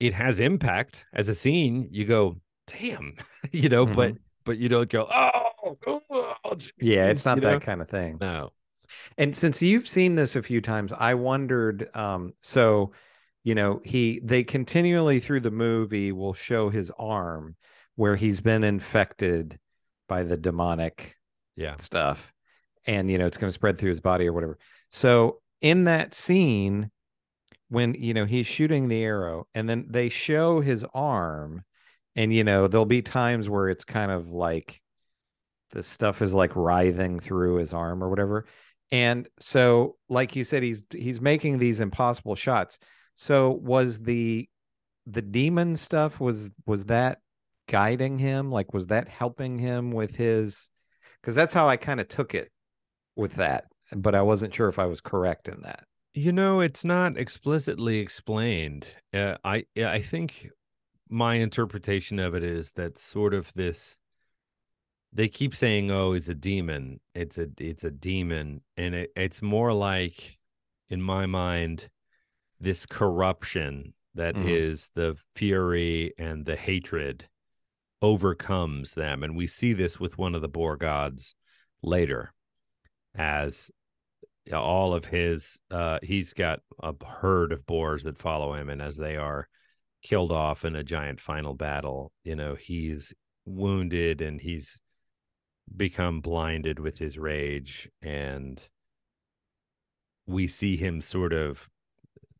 [0.00, 1.88] it has impact as a scene.
[1.90, 3.16] You go, damn,
[3.52, 6.00] you know, but but you don't go, oh, oh,
[6.44, 7.60] oh Yeah, it's not you that know?
[7.60, 8.18] kind of thing.
[8.20, 8.50] No,
[9.16, 12.92] And since you've seen this a few times, I wondered um so
[13.44, 17.56] you know, he they continually through the movie will show his arm
[17.96, 19.58] where he's been infected
[20.08, 21.16] by the demonic
[21.56, 22.31] yeah, stuff
[22.86, 24.58] and you know it's going to spread through his body or whatever.
[24.90, 26.90] So in that scene
[27.68, 31.62] when you know he's shooting the arrow and then they show his arm
[32.16, 34.80] and you know there'll be times where it's kind of like
[35.70, 38.44] the stuff is like writhing through his arm or whatever.
[38.90, 42.78] And so like you said he's he's making these impossible shots.
[43.14, 44.48] So was the
[45.06, 47.20] the demon stuff was was that
[47.68, 48.50] guiding him?
[48.50, 50.68] Like was that helping him with his
[51.22, 52.50] because that's how i kind of took it
[53.16, 56.84] with that but i wasn't sure if i was correct in that You know, it's
[56.84, 58.86] not explicitly explained.
[59.14, 60.50] Uh, I I think
[61.08, 63.96] my interpretation of it is that sort of this.
[65.12, 67.00] They keep saying, "Oh, it's a demon.
[67.14, 70.38] It's a it's a demon," and it, it's more like,
[70.90, 71.90] in my mind,
[72.60, 74.94] this corruption that is Mhm.
[74.94, 77.28] the fury and the hatred
[78.02, 81.34] overcomes them, and we see this with one of the boar gods
[81.82, 82.34] later,
[83.14, 83.70] as
[84.52, 88.96] all of his uh he's got a herd of boars that follow him and as
[88.96, 89.48] they are
[90.02, 94.80] killed off in a giant final battle you know he's wounded and he's
[95.76, 98.68] become blinded with his rage and
[100.26, 101.68] we see him sort of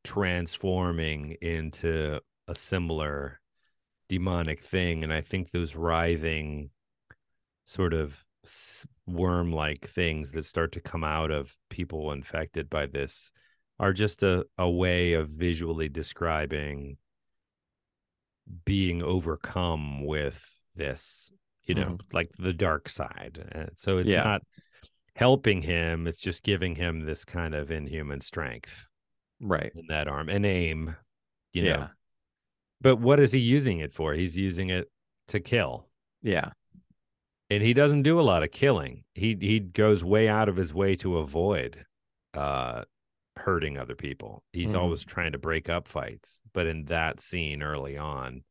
[0.02, 3.40] transforming into a similar
[4.08, 6.68] demonic thing and i think those writhing
[7.64, 8.24] sort of
[9.06, 13.30] worm like things that start to come out of people infected by this
[13.78, 16.96] are just a, a way of visually describing
[18.64, 21.30] being overcome with this
[21.64, 24.24] you know like the dark side Uh, so it's Yeah.
[24.24, 24.42] not
[25.14, 28.86] helping him it's just giving him this kind of inhuman strength
[29.40, 29.70] right.
[29.76, 30.96] in that arm and aim
[31.52, 31.76] you Yeah.
[31.76, 31.88] know
[32.80, 34.12] but what is he using it for?
[34.12, 34.90] He's using it
[35.28, 35.88] to kill.
[36.20, 36.50] Yeah
[37.54, 39.04] and he doesn't do a lot of killing.
[39.14, 41.84] He he goes way out of his way to avoid
[42.34, 42.84] uh
[43.36, 44.42] hurting other people.
[44.52, 44.78] He's Mhm.
[44.80, 46.42] always trying to break up fights.
[46.52, 48.44] But in that scene early on,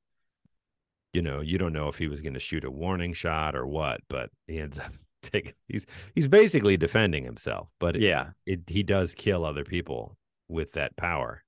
[1.14, 3.68] you know, you don't know if he was going to shoot a warning shot or
[3.68, 5.86] what, but he ends up taking he's
[6.16, 10.18] he's basically defending himself, but it- yeah it he does kill other people
[10.50, 11.44] with that power.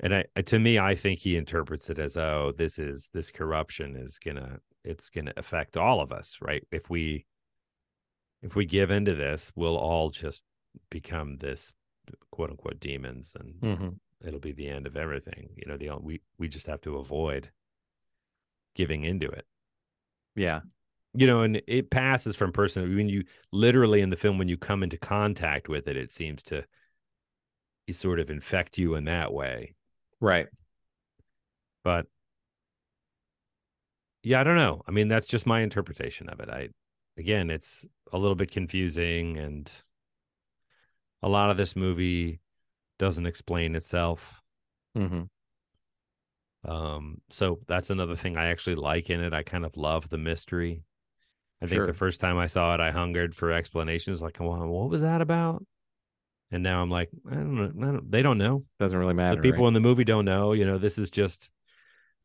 [0.00, 3.96] And I to me, I think he interprets it as, oh, this is this corruption
[3.96, 6.66] is gonna it's gonna affect all of us, right?
[6.70, 7.26] If we
[8.42, 10.42] if we give into this, we'll all just
[10.90, 11.72] become this
[12.30, 13.98] quote unquote demons and Mhm.
[14.24, 15.50] it'll be the end of everything.
[15.56, 17.50] You know, the we we just have to avoid
[18.74, 19.46] giving into it
[20.34, 20.60] yeah
[21.14, 24.58] you know and it passes from person when you literally in the film when you
[24.58, 26.62] come into contact with it it seems to
[27.86, 29.74] it sort of infect you in that way
[30.20, 30.48] right
[31.82, 32.06] but
[34.26, 36.68] yeah i don't know i mean that's just my interpretation of it i
[37.16, 39.72] again it's a little bit confusing and
[41.22, 42.40] a lot of this movie
[42.98, 44.42] doesn't explain itself
[44.96, 45.22] hmm
[46.64, 49.32] Um, so that's another thing I actually like in it.
[49.32, 50.82] I kind of love the mystery.
[51.62, 54.90] I think the first time I saw it, I hungered for explanations, like, well, what
[54.90, 55.64] was that about?
[56.50, 57.88] And now I'm like, I don't know.
[57.88, 58.64] I don't, they don't know.
[58.80, 59.68] doesn't really matter the people right?
[59.68, 60.52] in the movie don't know.
[60.52, 61.48] You know, this is just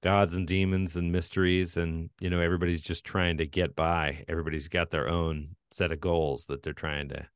[0.01, 4.23] gods and demons and mysteries, and you know, everybody's just trying to get by.
[4.27, 7.27] Everybody's got their own set of goals that they're trying to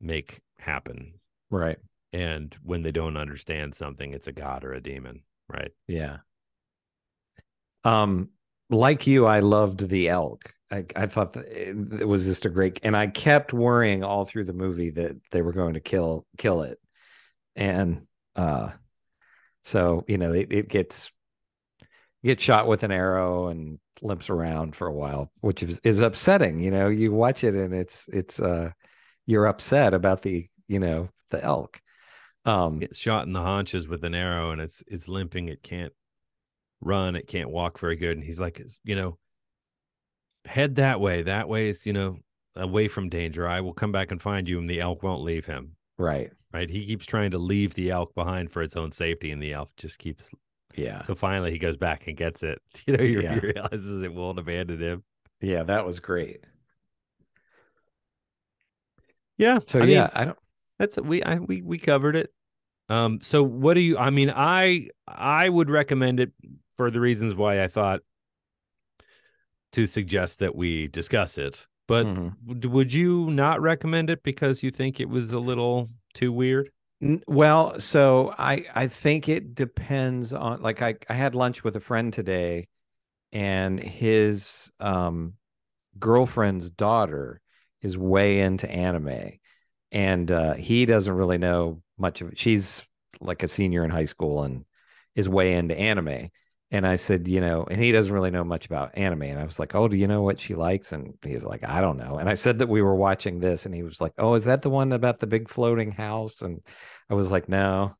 [0.00, 1.14] make happen.
[1.50, 1.78] right
[2.12, 5.72] And when they don't understand something, it's a god or a demon, right?
[5.86, 6.18] Yeah.
[7.84, 8.30] Um,
[8.68, 10.54] like you, I loved the elk.
[10.70, 14.24] I, I thought that it, it was just a great, and I kept worrying all
[14.24, 16.78] through the movie that they were going to kill kill it,
[17.56, 18.06] and
[18.36, 18.70] uh,
[19.62, 21.12] so you know it, it gets
[22.24, 26.60] gets shot with an arrow and limps around for a while, which is is upsetting.
[26.60, 28.70] You know, you watch it and it's it's uh
[29.26, 31.80] you're upset about the you know the elk.
[32.44, 35.48] Um, It's shot in the haunches with an arrow, and it's it's limping.
[35.48, 35.92] It can't
[36.80, 37.16] run.
[37.16, 38.16] It can't walk very good.
[38.16, 39.18] And he's like, you know,
[40.44, 41.22] head that way.
[41.22, 42.18] That way is you know
[42.56, 43.46] away from danger.
[43.46, 45.76] I will come back and find you, and the elk won't leave him.
[45.98, 46.30] right.
[46.52, 46.68] Right?
[46.68, 49.70] He keeps trying to leave the elk behind for its own safety, and the elk
[49.76, 50.28] just keeps.
[50.76, 51.00] Yeah.
[51.02, 52.60] So finally, he goes back and gets it.
[52.86, 53.34] You know, he, Yeah.
[53.34, 55.04] he realizes it won't abandon him.
[55.40, 56.40] Yeah, that was great.
[59.36, 59.58] Yeah.
[59.66, 60.38] So I mean, yeah, I don't.
[60.78, 62.32] That's we I we we covered it.
[62.88, 66.32] Um so what do you I mean I I would recommend it
[66.76, 68.00] for the reasons why I thought
[69.72, 71.66] to suggest that we discuss it.
[71.86, 72.34] But Mhm.
[72.46, 76.70] would- would you not recommend it because you think it was a little too weird?
[77.26, 81.80] Well, so I I think it depends on like I I had lunch with a
[81.80, 82.68] friend today
[83.32, 85.34] and his um
[85.98, 87.40] girlfriend's daughter
[87.82, 89.32] is way into anime
[89.92, 92.38] and uh he doesn't really know much of it.
[92.38, 92.84] She's
[93.20, 94.64] like a senior in high school and
[95.14, 96.30] is way into anime.
[96.72, 99.22] And I said, you know, and he doesn't really know much about anime.
[99.22, 100.92] And I was like, oh, do you know what she likes?
[100.92, 102.18] And he's like, I don't know.
[102.18, 104.62] And I said that we were watching this, and he was like, oh, is that
[104.62, 106.42] the one about the big floating house?
[106.42, 106.60] And
[107.08, 107.96] I was like, no,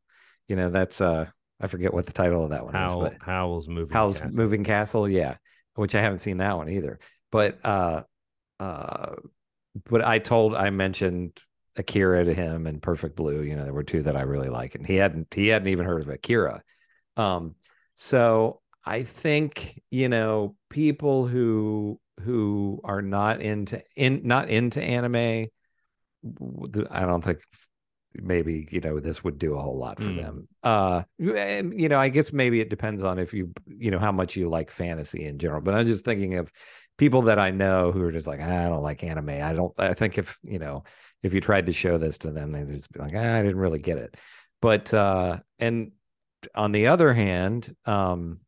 [0.47, 1.27] you know, that's uh,
[1.61, 3.93] I forget what the title of that one Howl, is, but Howl's moving.
[3.93, 4.41] Howl's Castle.
[4.41, 5.37] Moving Castle, yeah,
[5.75, 7.01] which I haven't seen that one either.
[7.33, 8.03] But uh,
[8.61, 9.17] uh,
[9.89, 11.43] but I told, I mentioned
[11.77, 13.43] Akira to him and Perfect Blue.
[13.43, 15.87] You know, there were two that I really like, and he hadn't he hadn't even
[15.87, 16.63] heard of Akira.
[17.17, 17.57] Um,
[17.95, 25.49] so I think you know people who who are not into in not into anime.
[26.91, 27.41] I don't think
[28.15, 30.17] maybe you know this would do a whole lot for Mm.
[30.17, 30.49] them.
[30.63, 34.13] Uh, and you know, I guess maybe it depends on if you you know how
[34.13, 35.61] much you like fantasy in general.
[35.63, 36.53] But I'm just thinking of
[36.99, 39.31] people that I know who are just like "Ah, I don't like anime.
[39.31, 39.73] I don't.
[39.79, 40.85] I think if you know
[41.23, 43.59] if you tried to show this to them, they'd just be like ah, I didn't
[43.59, 44.17] really get it.
[44.61, 45.93] But uh, and
[46.55, 48.41] on the other hand, um,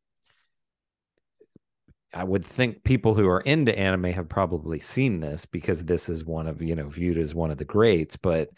[2.15, 6.25] I would think people who are into anime have probably seen this because this is
[6.25, 8.17] one of, you know, viewed as one of the greats.
[8.17, 8.51] But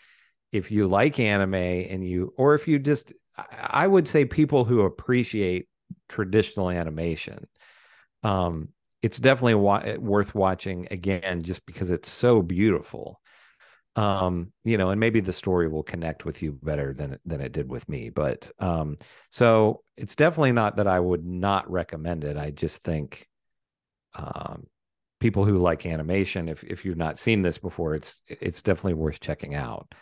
[0.53, 4.83] if you like anime and you, or if you just, I- would say people who
[4.83, 5.69] appreciate
[6.09, 7.47] traditional animation,
[8.23, 8.69] um,
[9.03, 13.21] it's definitely wa- worth watching again just because it's so beautiful.
[13.97, 17.53] Um, you know, and maybe the story will connect with you better than than it
[17.53, 18.11] did with me.
[18.11, 18.99] But um,
[19.31, 22.37] so it's definitely not that I would not recommend it.
[22.37, 23.29] I just think
[24.15, 24.67] um,
[25.21, 29.21] people who like animation, if if you've not seen this before, it's it's definitely worth
[29.21, 29.95] checking out.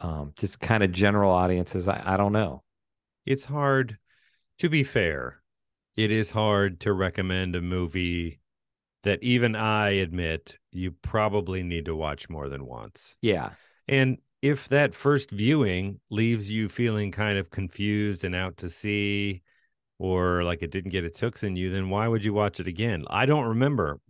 [0.00, 2.62] Um, just kind of general audiences, I, I don't know.
[3.26, 3.98] It's hard
[4.58, 5.42] to be fair.
[5.96, 8.40] It is hard to recommend a movie
[9.02, 13.16] that even I admit you probably need to watch more than once.
[13.22, 13.50] Yeah,
[13.88, 19.42] And if that first viewing leaves you feeling kind of confused and out to sea,
[20.00, 22.66] or like it didn't get its hooks in you, then why would you watch it
[22.66, 23.04] again?
[23.10, 24.00] I don't remember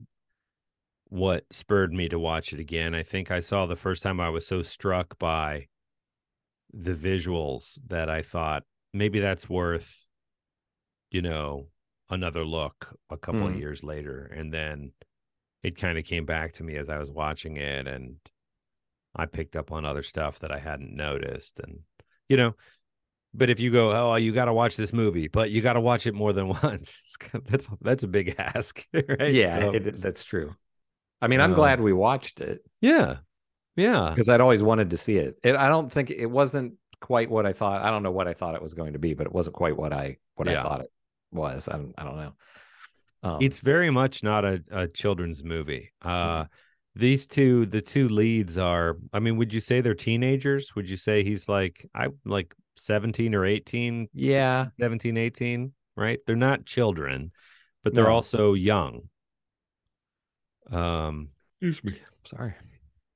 [1.08, 2.94] what spurred me to watch it again.
[2.94, 5.66] I think I saw the first time I was so struck by
[6.72, 8.62] the visuals that I thought
[8.94, 10.06] maybe that's worth,
[11.10, 11.66] you know,
[12.08, 13.58] another look a couple of Mm.
[13.58, 14.26] years later.
[14.26, 14.92] And then
[15.64, 18.20] it kind of came back to me as I was watching it and
[19.16, 21.58] I picked up on other stuff that I hadn't noticed.
[21.58, 21.80] And,
[22.28, 22.54] you know,
[23.34, 25.80] but if you go, oh, you got to watch this movie, but you got to
[25.80, 27.16] watch it more than once, it's
[27.48, 29.34] that's that's a big ask, right?
[29.34, 30.54] yeah, So, it, that's true.
[31.20, 33.18] I mean, I'm Um, glad we watched it yeah,
[33.76, 34.14] yeah.
[34.14, 35.36] because I'd always wanted to see it.
[35.42, 35.56] it.
[35.56, 37.82] I don't think it wasn't quite what I thought.
[37.82, 39.76] I don't know what I thought it was going to be, but it wasn't quite
[39.76, 40.60] what I what Yeah.
[40.60, 40.90] I thought it
[41.32, 41.68] was.
[41.68, 42.32] I don't, I don't know.
[43.22, 45.90] Um, it's very much not a, a children's movie.
[46.02, 46.52] Uh, Mm-hmm.
[46.94, 48.96] These two, the two leads are.
[49.12, 50.74] I mean, would you say they're teenagers?
[50.74, 54.08] Would you say he's like I like seventeen or 18?
[54.12, 54.66] Yeah.
[54.66, 56.18] 16, 17, 18, Right?
[56.26, 57.32] They're not children,
[57.84, 58.10] but they're No.
[58.10, 59.08] also young.
[60.70, 61.30] Um,
[61.60, 61.98] excuse me.
[62.24, 62.54] Sorry.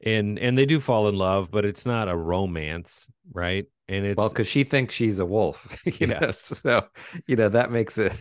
[0.05, 3.67] and and they do fall in love, but it's not a romance, right?
[3.89, 6.21] And it's well, because she thinks she's a wolf, you know.
[6.21, 6.61] Yes.
[6.63, 6.87] So,
[7.27, 8.13] you know, that makes it.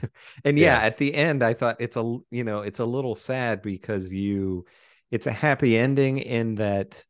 [0.46, 0.84] And yeah, Yes.
[0.84, 4.66] at the end, I thought it's a, you know, it's a little sad because you,
[5.14, 7.04] it's a happy ending in that,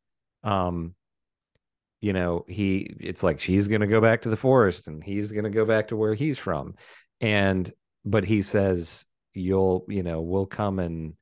[0.44, 0.96] um,
[2.02, 5.50] you know, he, it's like she's gonna go back to the forest and he's gonna
[5.50, 6.76] go back to where he's from,
[7.22, 7.72] and
[8.06, 11.14] but he says you'll, you know, we'll come and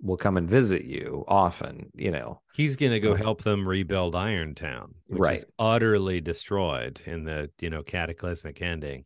[0.00, 2.40] we'll come and visit you often, you know.
[2.52, 5.44] he's going to go Uh, help them rebuild Irontown, which is Right.
[5.58, 9.04] utterly destroyed in the you know cataclysmic ending.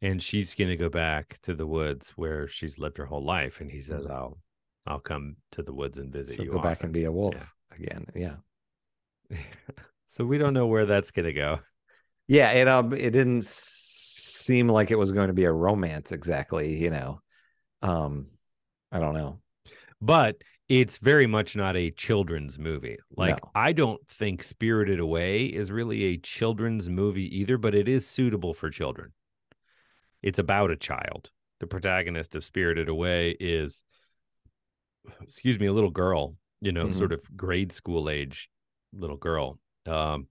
[0.00, 3.60] And she's going to go back to the woods where she's lived her whole life.
[3.60, 4.38] And he says, "I'll,
[4.88, 6.36] I'll come to the woods and visit.
[6.36, 8.06] She'll you." go back and be a wolf again.
[8.14, 8.36] Yeah.
[10.10, 11.60] So we don't know where that's gonna go.
[12.28, 16.76] Yeah, it um it didn't seem like it was going to be a romance exactly,
[16.82, 17.20] you know.
[17.82, 18.28] Um
[18.90, 19.40] I don't know.
[20.00, 22.96] but it's very much not a children's movie.
[23.14, 23.50] Like No.
[23.54, 28.54] I don't think Spirited Away is really a children's movie either, but it is suitable
[28.54, 29.12] for children.
[30.22, 31.30] It's about a child.
[31.60, 33.82] The protagonist of Spirited Away is
[35.22, 36.98] excuse me, a little girl, you know, Mhm.
[36.98, 38.48] sort of grade school age
[38.92, 39.58] little girl.
[39.86, 40.28] Um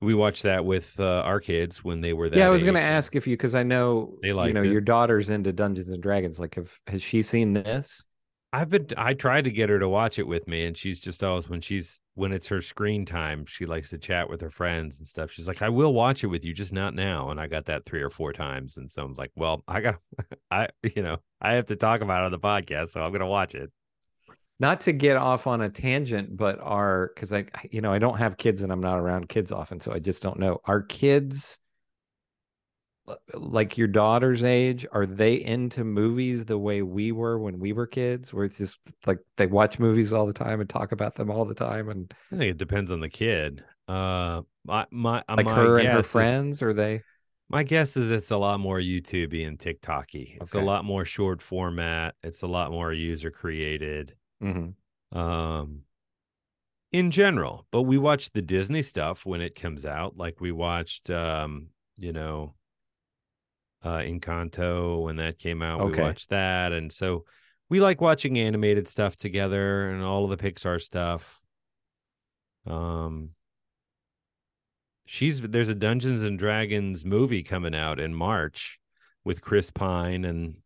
[0.00, 2.74] we watched that with uh, our kids when they were that yeah, I was going
[2.74, 4.72] to ask if you cuz I know They you know it.
[4.72, 8.04] your daughter's into Dungeons and Dragons like have has she seen this?
[8.54, 11.24] I've been I tried to get her to watch it with me and she's just
[11.24, 14.98] always when she's when it's her screen time, she likes to chat with her friends
[14.98, 15.32] and stuff.
[15.32, 17.30] She's like, I will watch it with you, just not now.
[17.30, 18.76] And I got that three or four times.
[18.76, 19.96] And so I'm like, well, I got
[20.52, 23.26] I you know, I have to talk about it on the podcast, so I'm gonna
[23.26, 23.72] watch it.
[24.60, 28.18] Not to get off on a tangent, but are cuz I you know, I don't
[28.18, 30.60] have kids and I'm not around kids often, so I just don't know.
[30.64, 31.58] Are kids
[33.34, 37.86] like your daughter's age are they into movies the way we were when we were
[37.86, 41.30] kids where it's just like they watch movies all the time and talk about them
[41.30, 43.62] all the time and I think it depends on the kid.
[43.88, 47.02] Uh my my like my her and her guess is- friends or they
[47.50, 50.38] My guess is it's a lot more YouTubey and TikToky.
[50.40, 50.62] It's Okay.
[50.64, 52.14] a lot more short format.
[52.22, 54.14] It's a lot more user created.
[54.42, 54.74] Mhm.
[55.12, 55.82] um
[56.92, 61.10] in general but we watch the disney stuff when it comes out like we watched
[61.10, 62.54] um you know
[63.84, 66.00] uh encanto when that came out Okay.
[66.00, 67.24] we watched that and so
[67.68, 71.40] we like watching animated stuff together and all of the pixar stuff.
[72.66, 73.30] Um
[75.06, 78.80] she's there's a dungeons and dragons movie coming out in march
[79.22, 80.56] with chris pine and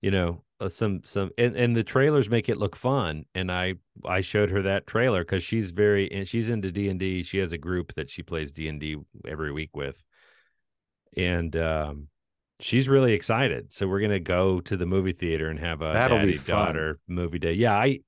[0.00, 3.74] you know uh, some some and, and the trailers make it look fun and i
[4.04, 7.58] i showed her that trailer because she's very and she's into d&d she has a
[7.58, 10.02] group that she plays d&d every week with.
[11.16, 12.08] And um
[12.60, 16.18] she's really excited so we're gonna go to the movie theater and have a That'll
[16.18, 18.00] daddy daughter movie day yeah i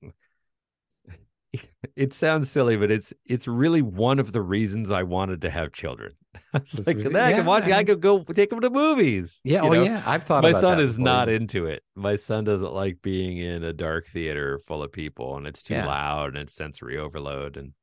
[1.95, 5.71] it sounds silly but it's it's really one of the reasons i wanted to have
[5.71, 6.13] children
[6.53, 7.63] I was like, then I can yeah, watch.
[7.65, 9.43] I could go take them to movies.
[9.43, 9.83] yeah oh know?
[9.83, 11.03] yeah i've thought my son is before.
[11.05, 11.83] not into it.
[11.95, 15.73] My son doesn't like being in a dark theater full of people and it's too
[15.73, 15.85] Yeah.
[15.85, 17.57] loud and it's sensory overload.
[17.57, 17.73] And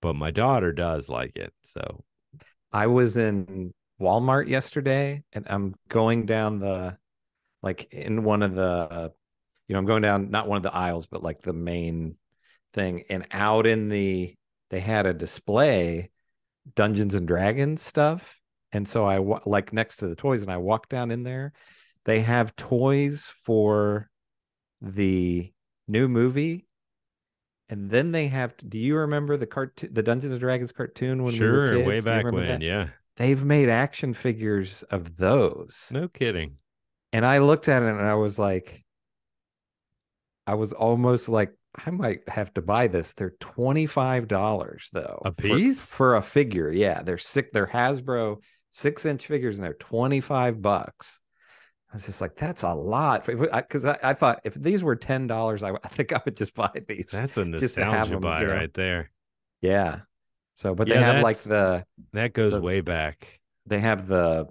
[0.00, 1.52] but my daughter does like it.
[1.62, 2.04] So
[2.72, 3.72] I was in
[4.04, 6.98] Walmart yesterday and I'm going down the
[7.62, 9.12] like in one of the
[9.66, 12.16] you know, I'm going down not one of the aisles, but like the main
[12.74, 13.04] thing.
[13.08, 14.34] And out in the
[14.70, 16.10] they had a display
[16.74, 18.38] Dungeons and Dragons stuff.
[18.72, 21.52] And so I like next to the toys and I walked down in there.
[22.04, 24.10] They have toys for
[24.82, 25.50] the
[25.88, 26.66] new movie.
[27.70, 31.32] And then they have do you remember the cartoon the Dungeons and Dragons cartoon when
[31.32, 31.88] we were sure, kids?
[31.88, 32.60] way back when, that?
[32.60, 32.88] yeah.
[33.16, 35.88] They've made action figures of those.
[35.90, 36.56] No kidding.
[37.12, 38.84] And I looked at it and I was like,
[40.46, 41.52] I was almost like,
[41.86, 43.14] I might have to buy this.
[43.14, 45.22] They're $25 though.
[45.24, 45.84] A piece?
[45.84, 46.70] For, a figure.
[46.70, 47.02] Yeah.
[47.02, 47.52] They're sick.
[47.52, 48.38] They're Hasbro
[48.70, 51.20] six inch figures and they're 25 bucks.
[51.90, 53.24] I was just like, that's a lot.
[53.24, 56.70] Because I, I thought if these were $10, I, I think I would just buy
[56.88, 57.06] these.
[57.12, 58.54] That's a nostalgia buy you know?
[58.54, 59.10] right there.
[59.60, 60.00] Yeah.
[60.54, 63.40] So, but they Yeah, have like the, That goes The- way back.
[63.66, 64.48] they have the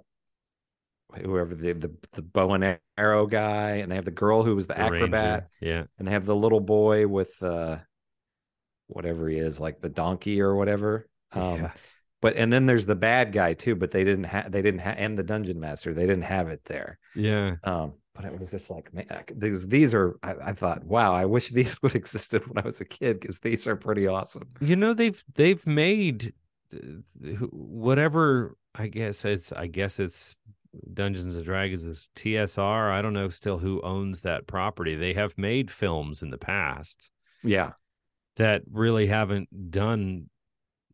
[1.22, 4.66] whoever the, the the bow and arrow guy and they have the girl who was
[4.66, 5.84] the, The ranger, acrobat Yeah.
[5.98, 7.78] and they have the little boy with uh
[8.88, 11.70] whatever he is like the donkey or whatever um yeah.
[12.20, 14.96] but and then there's the bad guy too but they didn't have they didn't have
[14.98, 17.56] and the dungeon master they didn't have it there Yeah.
[17.64, 21.24] um but it was just like man these these are I, I thought wow i
[21.24, 24.76] wish these would existed when i was a kid because these are pretty awesome You
[24.76, 26.32] know they've they've made
[26.72, 26.78] uh,
[27.50, 30.34] whatever I guess it's I guess it's
[30.92, 32.90] Dungeons and Dragons is TSR.
[32.90, 34.96] I don't know still who owns that property.
[34.96, 37.10] They have made films in the past
[37.42, 37.72] yeah
[38.36, 40.28] that really haven't done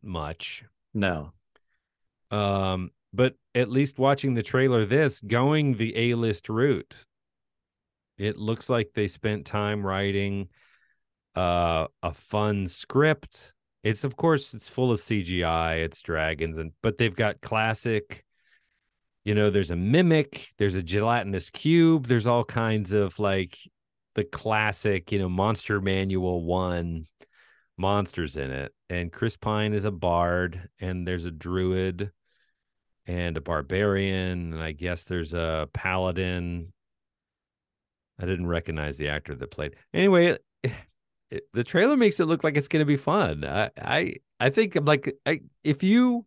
[0.03, 0.63] much.
[0.93, 1.33] no
[2.29, 6.95] Um, but at least watching the trailer, this going the A list route,
[8.21, 10.49] it looks like they spent time writing
[11.35, 13.53] uh, a fun script.
[13.83, 18.23] It's of course it's full of CGI, it's dragons, and but they've got classic.
[19.23, 23.57] You know, there's a mimic, there's a gelatinous cube, there's all kinds of like
[24.15, 27.05] the classic, you know, Monster Manual one
[27.77, 28.71] monsters in it.
[28.89, 32.11] And Chris Pine is a bard, and there's a druid
[33.07, 36.71] and a barbarian, and I guess there's a paladin.
[38.21, 39.75] I didn't recognize the actor that played.
[39.93, 40.43] Anyway, it,
[41.31, 43.45] it- the trailer makes it look like it's going to be fun.
[43.45, 46.25] I, I I think I'm like I, if you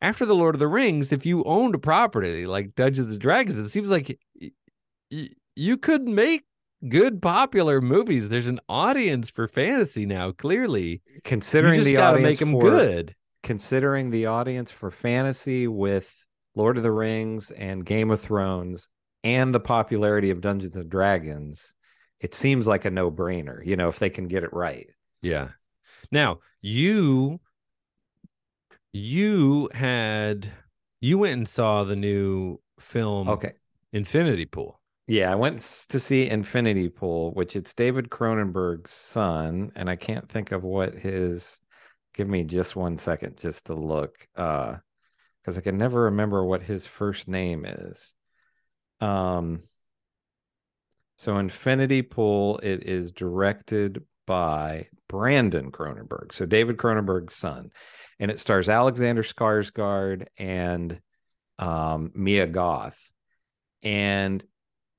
[0.00, 3.56] after the Lord of the Rings, if you owned a property like Dungeons and Dragons,
[3.56, 4.50] it seems like y-
[5.10, 6.44] y- you could make
[6.88, 8.28] good popular movies.
[8.28, 10.32] There's an audience for fantasy now.
[10.32, 13.14] Clearly, considering the audience make them for, good.
[13.42, 16.26] considering the audience for fantasy with
[16.56, 18.88] Lord of the Rings and Game of Thrones
[19.24, 21.74] and the popularity of Dungeons and Dragons,
[22.20, 24.88] it seems like a no-brainer, you know, if they can get it right.
[25.22, 25.48] Yeah.
[26.10, 27.40] Now you
[28.92, 30.50] you had
[31.00, 33.52] you went and saw the new film Okay.
[33.92, 34.80] Infinity Pool.
[35.06, 35.58] Yeah, I went
[35.88, 40.94] to see Infinity Pool, which it's David Cronenberg's son, and I can't think of what
[40.94, 41.60] his
[42.14, 44.26] give me just one second just to look.
[44.36, 44.76] Uh
[45.42, 48.14] because I can never remember what his first name is.
[49.02, 49.64] Um
[51.16, 56.32] so Infinity Pool, it is directed by Brandon Cronenberg.
[56.32, 57.70] So David Cronenberg's son.
[58.18, 61.00] And it stars Alexander Skarsgård and
[61.58, 63.12] um, Mia Goth.
[63.82, 64.44] And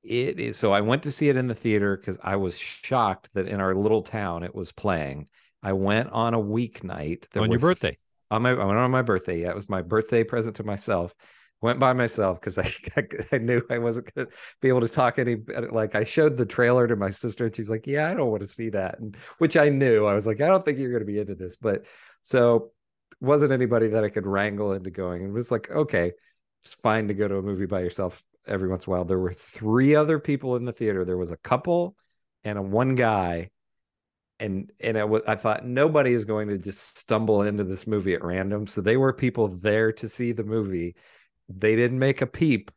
[0.04, 3.30] it is so I went to see it in the theater because I was shocked
[3.34, 5.28] that in our little town it was playing.
[5.62, 7.98] I went on a weeknight on your birthday.
[8.30, 9.42] on my I went on my birthday.
[9.42, 11.16] Yeah, it was my birthday present to myself.
[11.64, 14.28] Went by myself because I, I I knew I wasn't gonna
[14.62, 15.38] be able to talk any
[15.72, 18.42] like I showed the trailer to my sister and she's like, Yeah, I don't want
[18.42, 19.00] to see that.
[19.00, 20.06] And which I knew.
[20.06, 21.56] I was like, I don't think you're gonna be into this.
[21.56, 21.86] But
[22.22, 22.72] so
[23.22, 25.24] wasn't anybody that I could wrangle into going.
[25.24, 26.12] And was like, okay,
[26.64, 29.06] it's fine to go to a movie by yourself every once in a while.
[29.06, 31.06] There were three other people in the theater.
[31.06, 31.96] There was a couple
[32.44, 33.52] and a one guy
[34.40, 38.14] and and it was, I thought nobody is going to just stumble into this movie
[38.14, 38.68] at random.
[38.68, 40.96] So they were people there to see the movie.
[41.50, 42.72] They didn't make a peep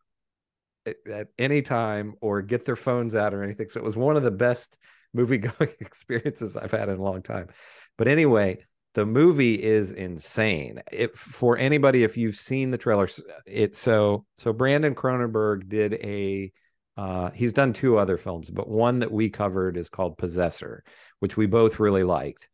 [0.87, 3.69] at, any time or get their phones out or anything.
[3.69, 4.79] So it was one of the best
[5.15, 7.49] movie going experiences I've had in a long time.
[7.97, 8.59] But anyway,
[8.95, 10.83] the movie is insane.
[10.91, 14.53] If for anybody, if you've seen the trailers, it's so so.
[14.53, 16.53] Brandon Cronenberg did a.
[16.97, 20.83] Uh, he's done two other films, but one that we covered is called Possessor,
[21.21, 22.49] which we both really liked.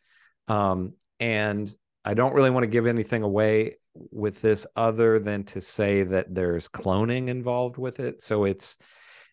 [0.49, 1.73] Um, and
[2.05, 6.35] I don't really want to give anything away with this other than to say that
[6.35, 8.23] there's cloning involved with it.
[8.23, 8.79] So it's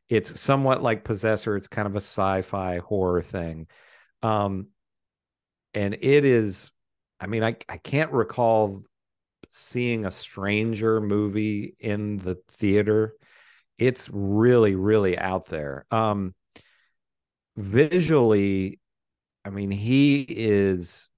[0.09, 1.55] it's somewhat like Possessor.
[1.55, 3.67] It's kind of a sci-fi horror thing.
[4.23, 4.67] Um,
[5.73, 6.71] and it is
[7.19, 8.81] I mean, I I can't recall
[9.49, 13.13] seeing a stranger movie in the theater.
[13.77, 15.85] It's really, really out there.
[15.91, 16.33] Um
[17.57, 18.79] visually,
[19.45, 21.08] I mean, he is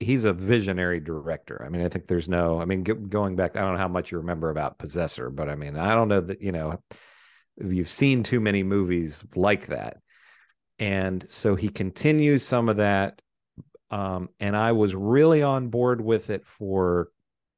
[0.00, 1.62] he's a visionary director.
[1.64, 3.86] I mean, I think there's no, I mean, g- going back, I don't know how
[3.86, 6.82] much you remember about Possessor, but I mean, I don't know that, you know,
[7.62, 9.98] you've seen too many movies like that.
[10.78, 13.20] And so he continues some of that.
[13.90, 17.08] Um, and I was really on board with it for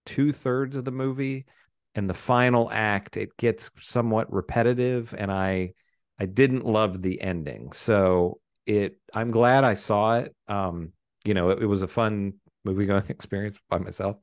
[0.05, 1.47] two thirds of the movie.
[1.95, 5.15] And the final act, it gets somewhat repetitive.
[5.17, 5.75] And I,
[6.19, 7.71] I didn't love the ending.
[7.71, 10.35] So it, I'm glad I saw it.
[10.49, 10.93] Um,
[11.25, 14.17] you know, it, it was a fun movie going experience by myself.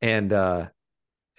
[0.00, 0.68] And uh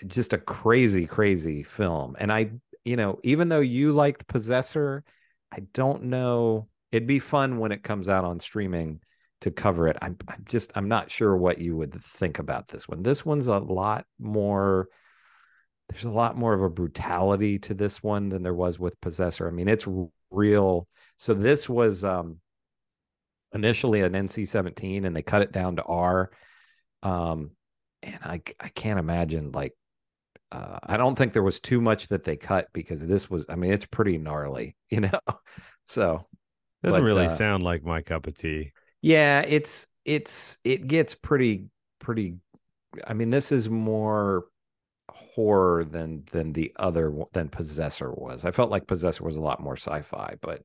[0.07, 2.16] just a crazy crazy film.
[2.20, 2.51] And i
[2.86, 5.03] you know even though you liked possessor
[5.51, 8.99] i don't know it'd be fun when it comes out on streaming
[9.41, 9.97] to cover it.
[10.01, 13.03] I'm, I'm just i'm not sure what you would think about this one.
[13.03, 14.88] This one's a lot more
[15.89, 19.47] there's a lot more of a brutality to this one than there was with possessor.
[19.47, 19.88] I mean it's
[20.32, 20.88] real.
[21.18, 22.38] So this was um
[23.54, 26.32] initially an NC-17 and they cut it down to R.
[27.04, 27.52] Um,
[28.02, 29.74] and I I can't imagine like
[30.52, 33.56] uh, I don't think there was too much that they cut because this was I
[33.56, 35.20] mean it's pretty gnarly, you know.
[35.86, 36.28] So
[36.84, 38.72] Doesn't but, really uh, sound like my cup of tea.
[39.02, 41.66] yeah, it's it's it gets pretty
[42.00, 42.38] pretty
[43.06, 44.45] I mean this is more
[45.12, 48.45] horror than than the other than Possessor was.
[48.45, 50.62] I felt like Possessor was a lot more sci-fi, but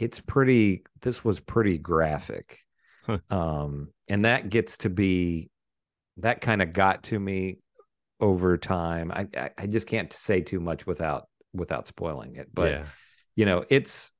[0.00, 2.58] it's pretty this was pretty graphic.
[3.04, 3.18] Huh.
[3.30, 5.50] Um and that gets to be
[6.16, 7.58] that kind of got to me
[8.20, 9.12] over time.
[9.12, 12.48] I, I I just can't say too much without without spoiling it.
[12.52, 12.84] But yeah.
[13.36, 14.12] you know, it's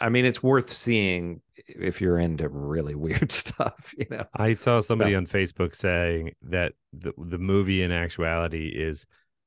[0.00, 4.24] I mean, it's worth seeing if you're into really weird stuff, you know.
[4.34, 9.06] I saw somebody So- on Facebook saying that the the movie in actuality is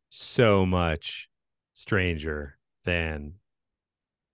[0.09, 1.29] so much
[1.73, 3.33] stranger than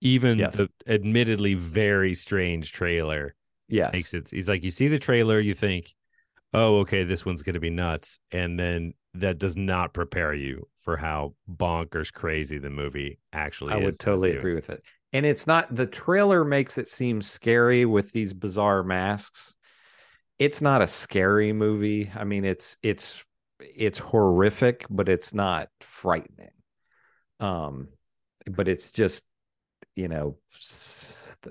[0.04, 0.56] even Yes.
[0.56, 3.34] the admittedly very strange trailer
[3.68, 3.92] Yes.
[3.94, 4.30] makes it.
[4.30, 5.94] He's like, you see the trailer, you think,
[6.54, 10.68] oh, okay, this one's going to be nuts, and then that does not prepare you
[10.82, 13.82] for how bonkers crazy the movie actually I is.
[13.82, 14.38] I would totally you.
[14.38, 14.84] agree with it.
[15.12, 19.54] And it's not the trailer makes it seem scary with these bizarre masks.
[20.38, 22.10] it's not a scary movie.
[22.14, 23.24] I mean, it's it's
[23.60, 26.50] it's horrific, but it's not frightening.
[27.40, 27.88] Um,
[28.50, 29.24] but it's just
[29.96, 30.36] you know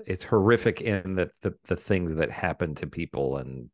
[0.06, 3.68] it's horrific in the the, the things that happen to people and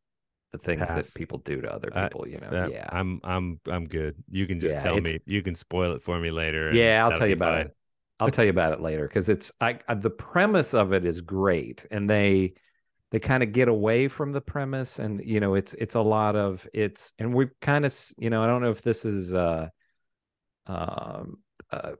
[0.51, 1.11] the things Pass.
[1.13, 2.27] that people do to other Uh, people.
[2.27, 4.15] you know, That- yeah, I'm I'm I'm good.
[4.29, 5.19] You can just Yeah, tell me.
[5.25, 6.73] You can spoil it for me later.
[6.73, 7.03] yeah.
[7.05, 7.65] I'll tell you about fine.
[7.67, 7.75] it.
[8.19, 11.21] I'll tell you about it later because it's I, I the premise of it is
[11.21, 12.53] great and they
[13.11, 16.35] they kind of get away from the premise and you know it's it's a lot
[16.35, 19.69] of it's and we've kind of you know I don't know if this is uh
[20.67, 21.37] um
[21.71, 21.93] uh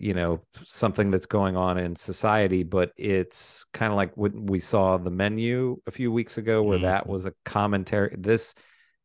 [0.00, 4.58] you know something that's going on in society but it's kind of like when we
[4.60, 7.08] saw the menu a few weeks ago where that Mhm.
[7.08, 8.54] was a commentary this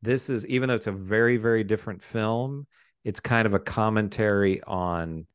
[0.01, 2.67] this is even though it's a very very different film
[3.03, 5.27] it's kind of a commentary on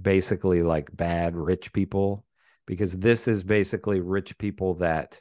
[0.00, 2.24] basically like bad rich people
[2.66, 5.20] because this is basically rich people that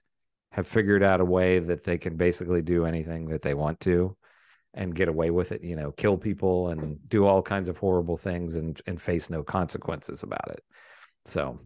[0.51, 4.15] have figured out a way that they can basically do anything that they want to
[4.73, 8.17] and get away with it you know kill people and do all kinds of horrible
[8.17, 10.63] things and and face no consequences about it
[11.25, 11.59] so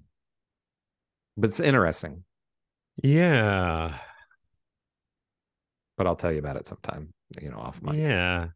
[1.37, 2.23] but it's interesting
[3.01, 3.93] Yeah.
[5.97, 7.09] but i'll tell you about it sometime
[7.41, 8.47] you know off mic Yeah.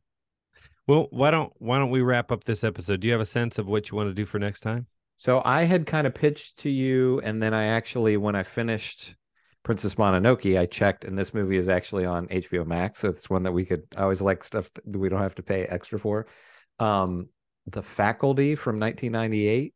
[0.88, 3.00] Well, why don't why don't we wrap up this episode?
[3.02, 4.88] Do you have a sense of what you want to do for next time?
[5.16, 9.16] So I had kind of pitched to you, and then I actually, when I finished
[9.64, 13.00] Princess Mononoke, I checked, and this movie is actually on HBO Max.
[13.00, 13.84] So it's one that we could.
[13.96, 16.26] I always like stuff that we don't have to pay extra for.
[16.80, 17.30] Um,
[17.68, 19.74] The Faculty from 1998,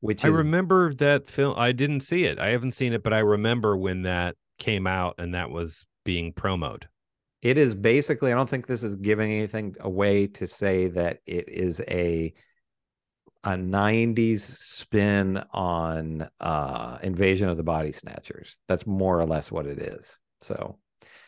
[0.00, 1.54] which I is remember that film.
[1.56, 2.38] I didn't see it.
[2.40, 6.32] I haven't seen it, but I remember when that came out and that was being
[6.32, 6.88] promoted.
[7.42, 8.32] it is basically.
[8.32, 12.34] I don't think this is giving anything away to say that it is a
[13.44, 19.66] a 90s spin on uh invasion of the body snatchers that's more or less what
[19.66, 20.76] it is so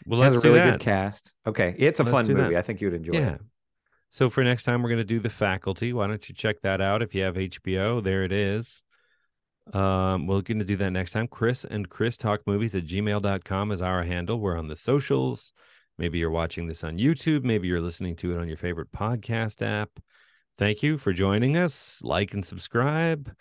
[0.06, 0.72] Well, It has a really that.
[0.72, 1.32] good cast.
[1.46, 2.42] Okay, it's a Let's fun do that.
[2.42, 2.56] movie.
[2.56, 3.34] I think you would enjoy yeah.
[3.34, 3.40] it.
[4.10, 5.92] So for next time, we're going to do the faculty.
[5.94, 8.02] Why don't you check that out if you have HBO?
[8.04, 8.82] There it is.
[9.72, 11.28] Um, we're going to do that next time.
[11.28, 14.38] Chris and Chris talk movies at gmail.com is our handle.
[14.40, 15.52] We're on the socials.
[15.98, 17.44] Maybe you're watching this on YouTube.
[17.44, 19.88] Maybe you're listening to it on your favorite podcast app.
[20.62, 22.00] Thank you for joining us.
[22.04, 23.34] Like and subscribe.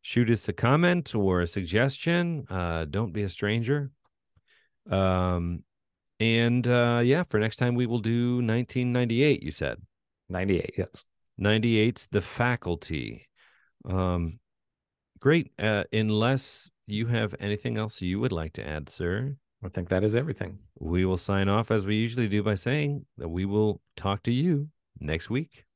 [0.00, 2.46] Shoot us a comment or a suggestion.
[2.48, 3.90] Uh, don't be a stranger.
[4.90, 5.64] Um,
[6.18, 9.42] and uh, yeah, for next time we will do 1998.
[9.42, 9.82] You said
[10.30, 11.04] 98, yes.
[11.38, 13.28] 98's The Faculty.
[13.84, 14.38] Um,
[15.20, 15.52] great.
[15.58, 20.04] Uh, unless you have anything else you would like to add, sir, I think that
[20.04, 20.58] is everything.
[20.80, 24.32] we will sign off as we usually do by saying that we will talk to
[24.32, 25.66] you next week.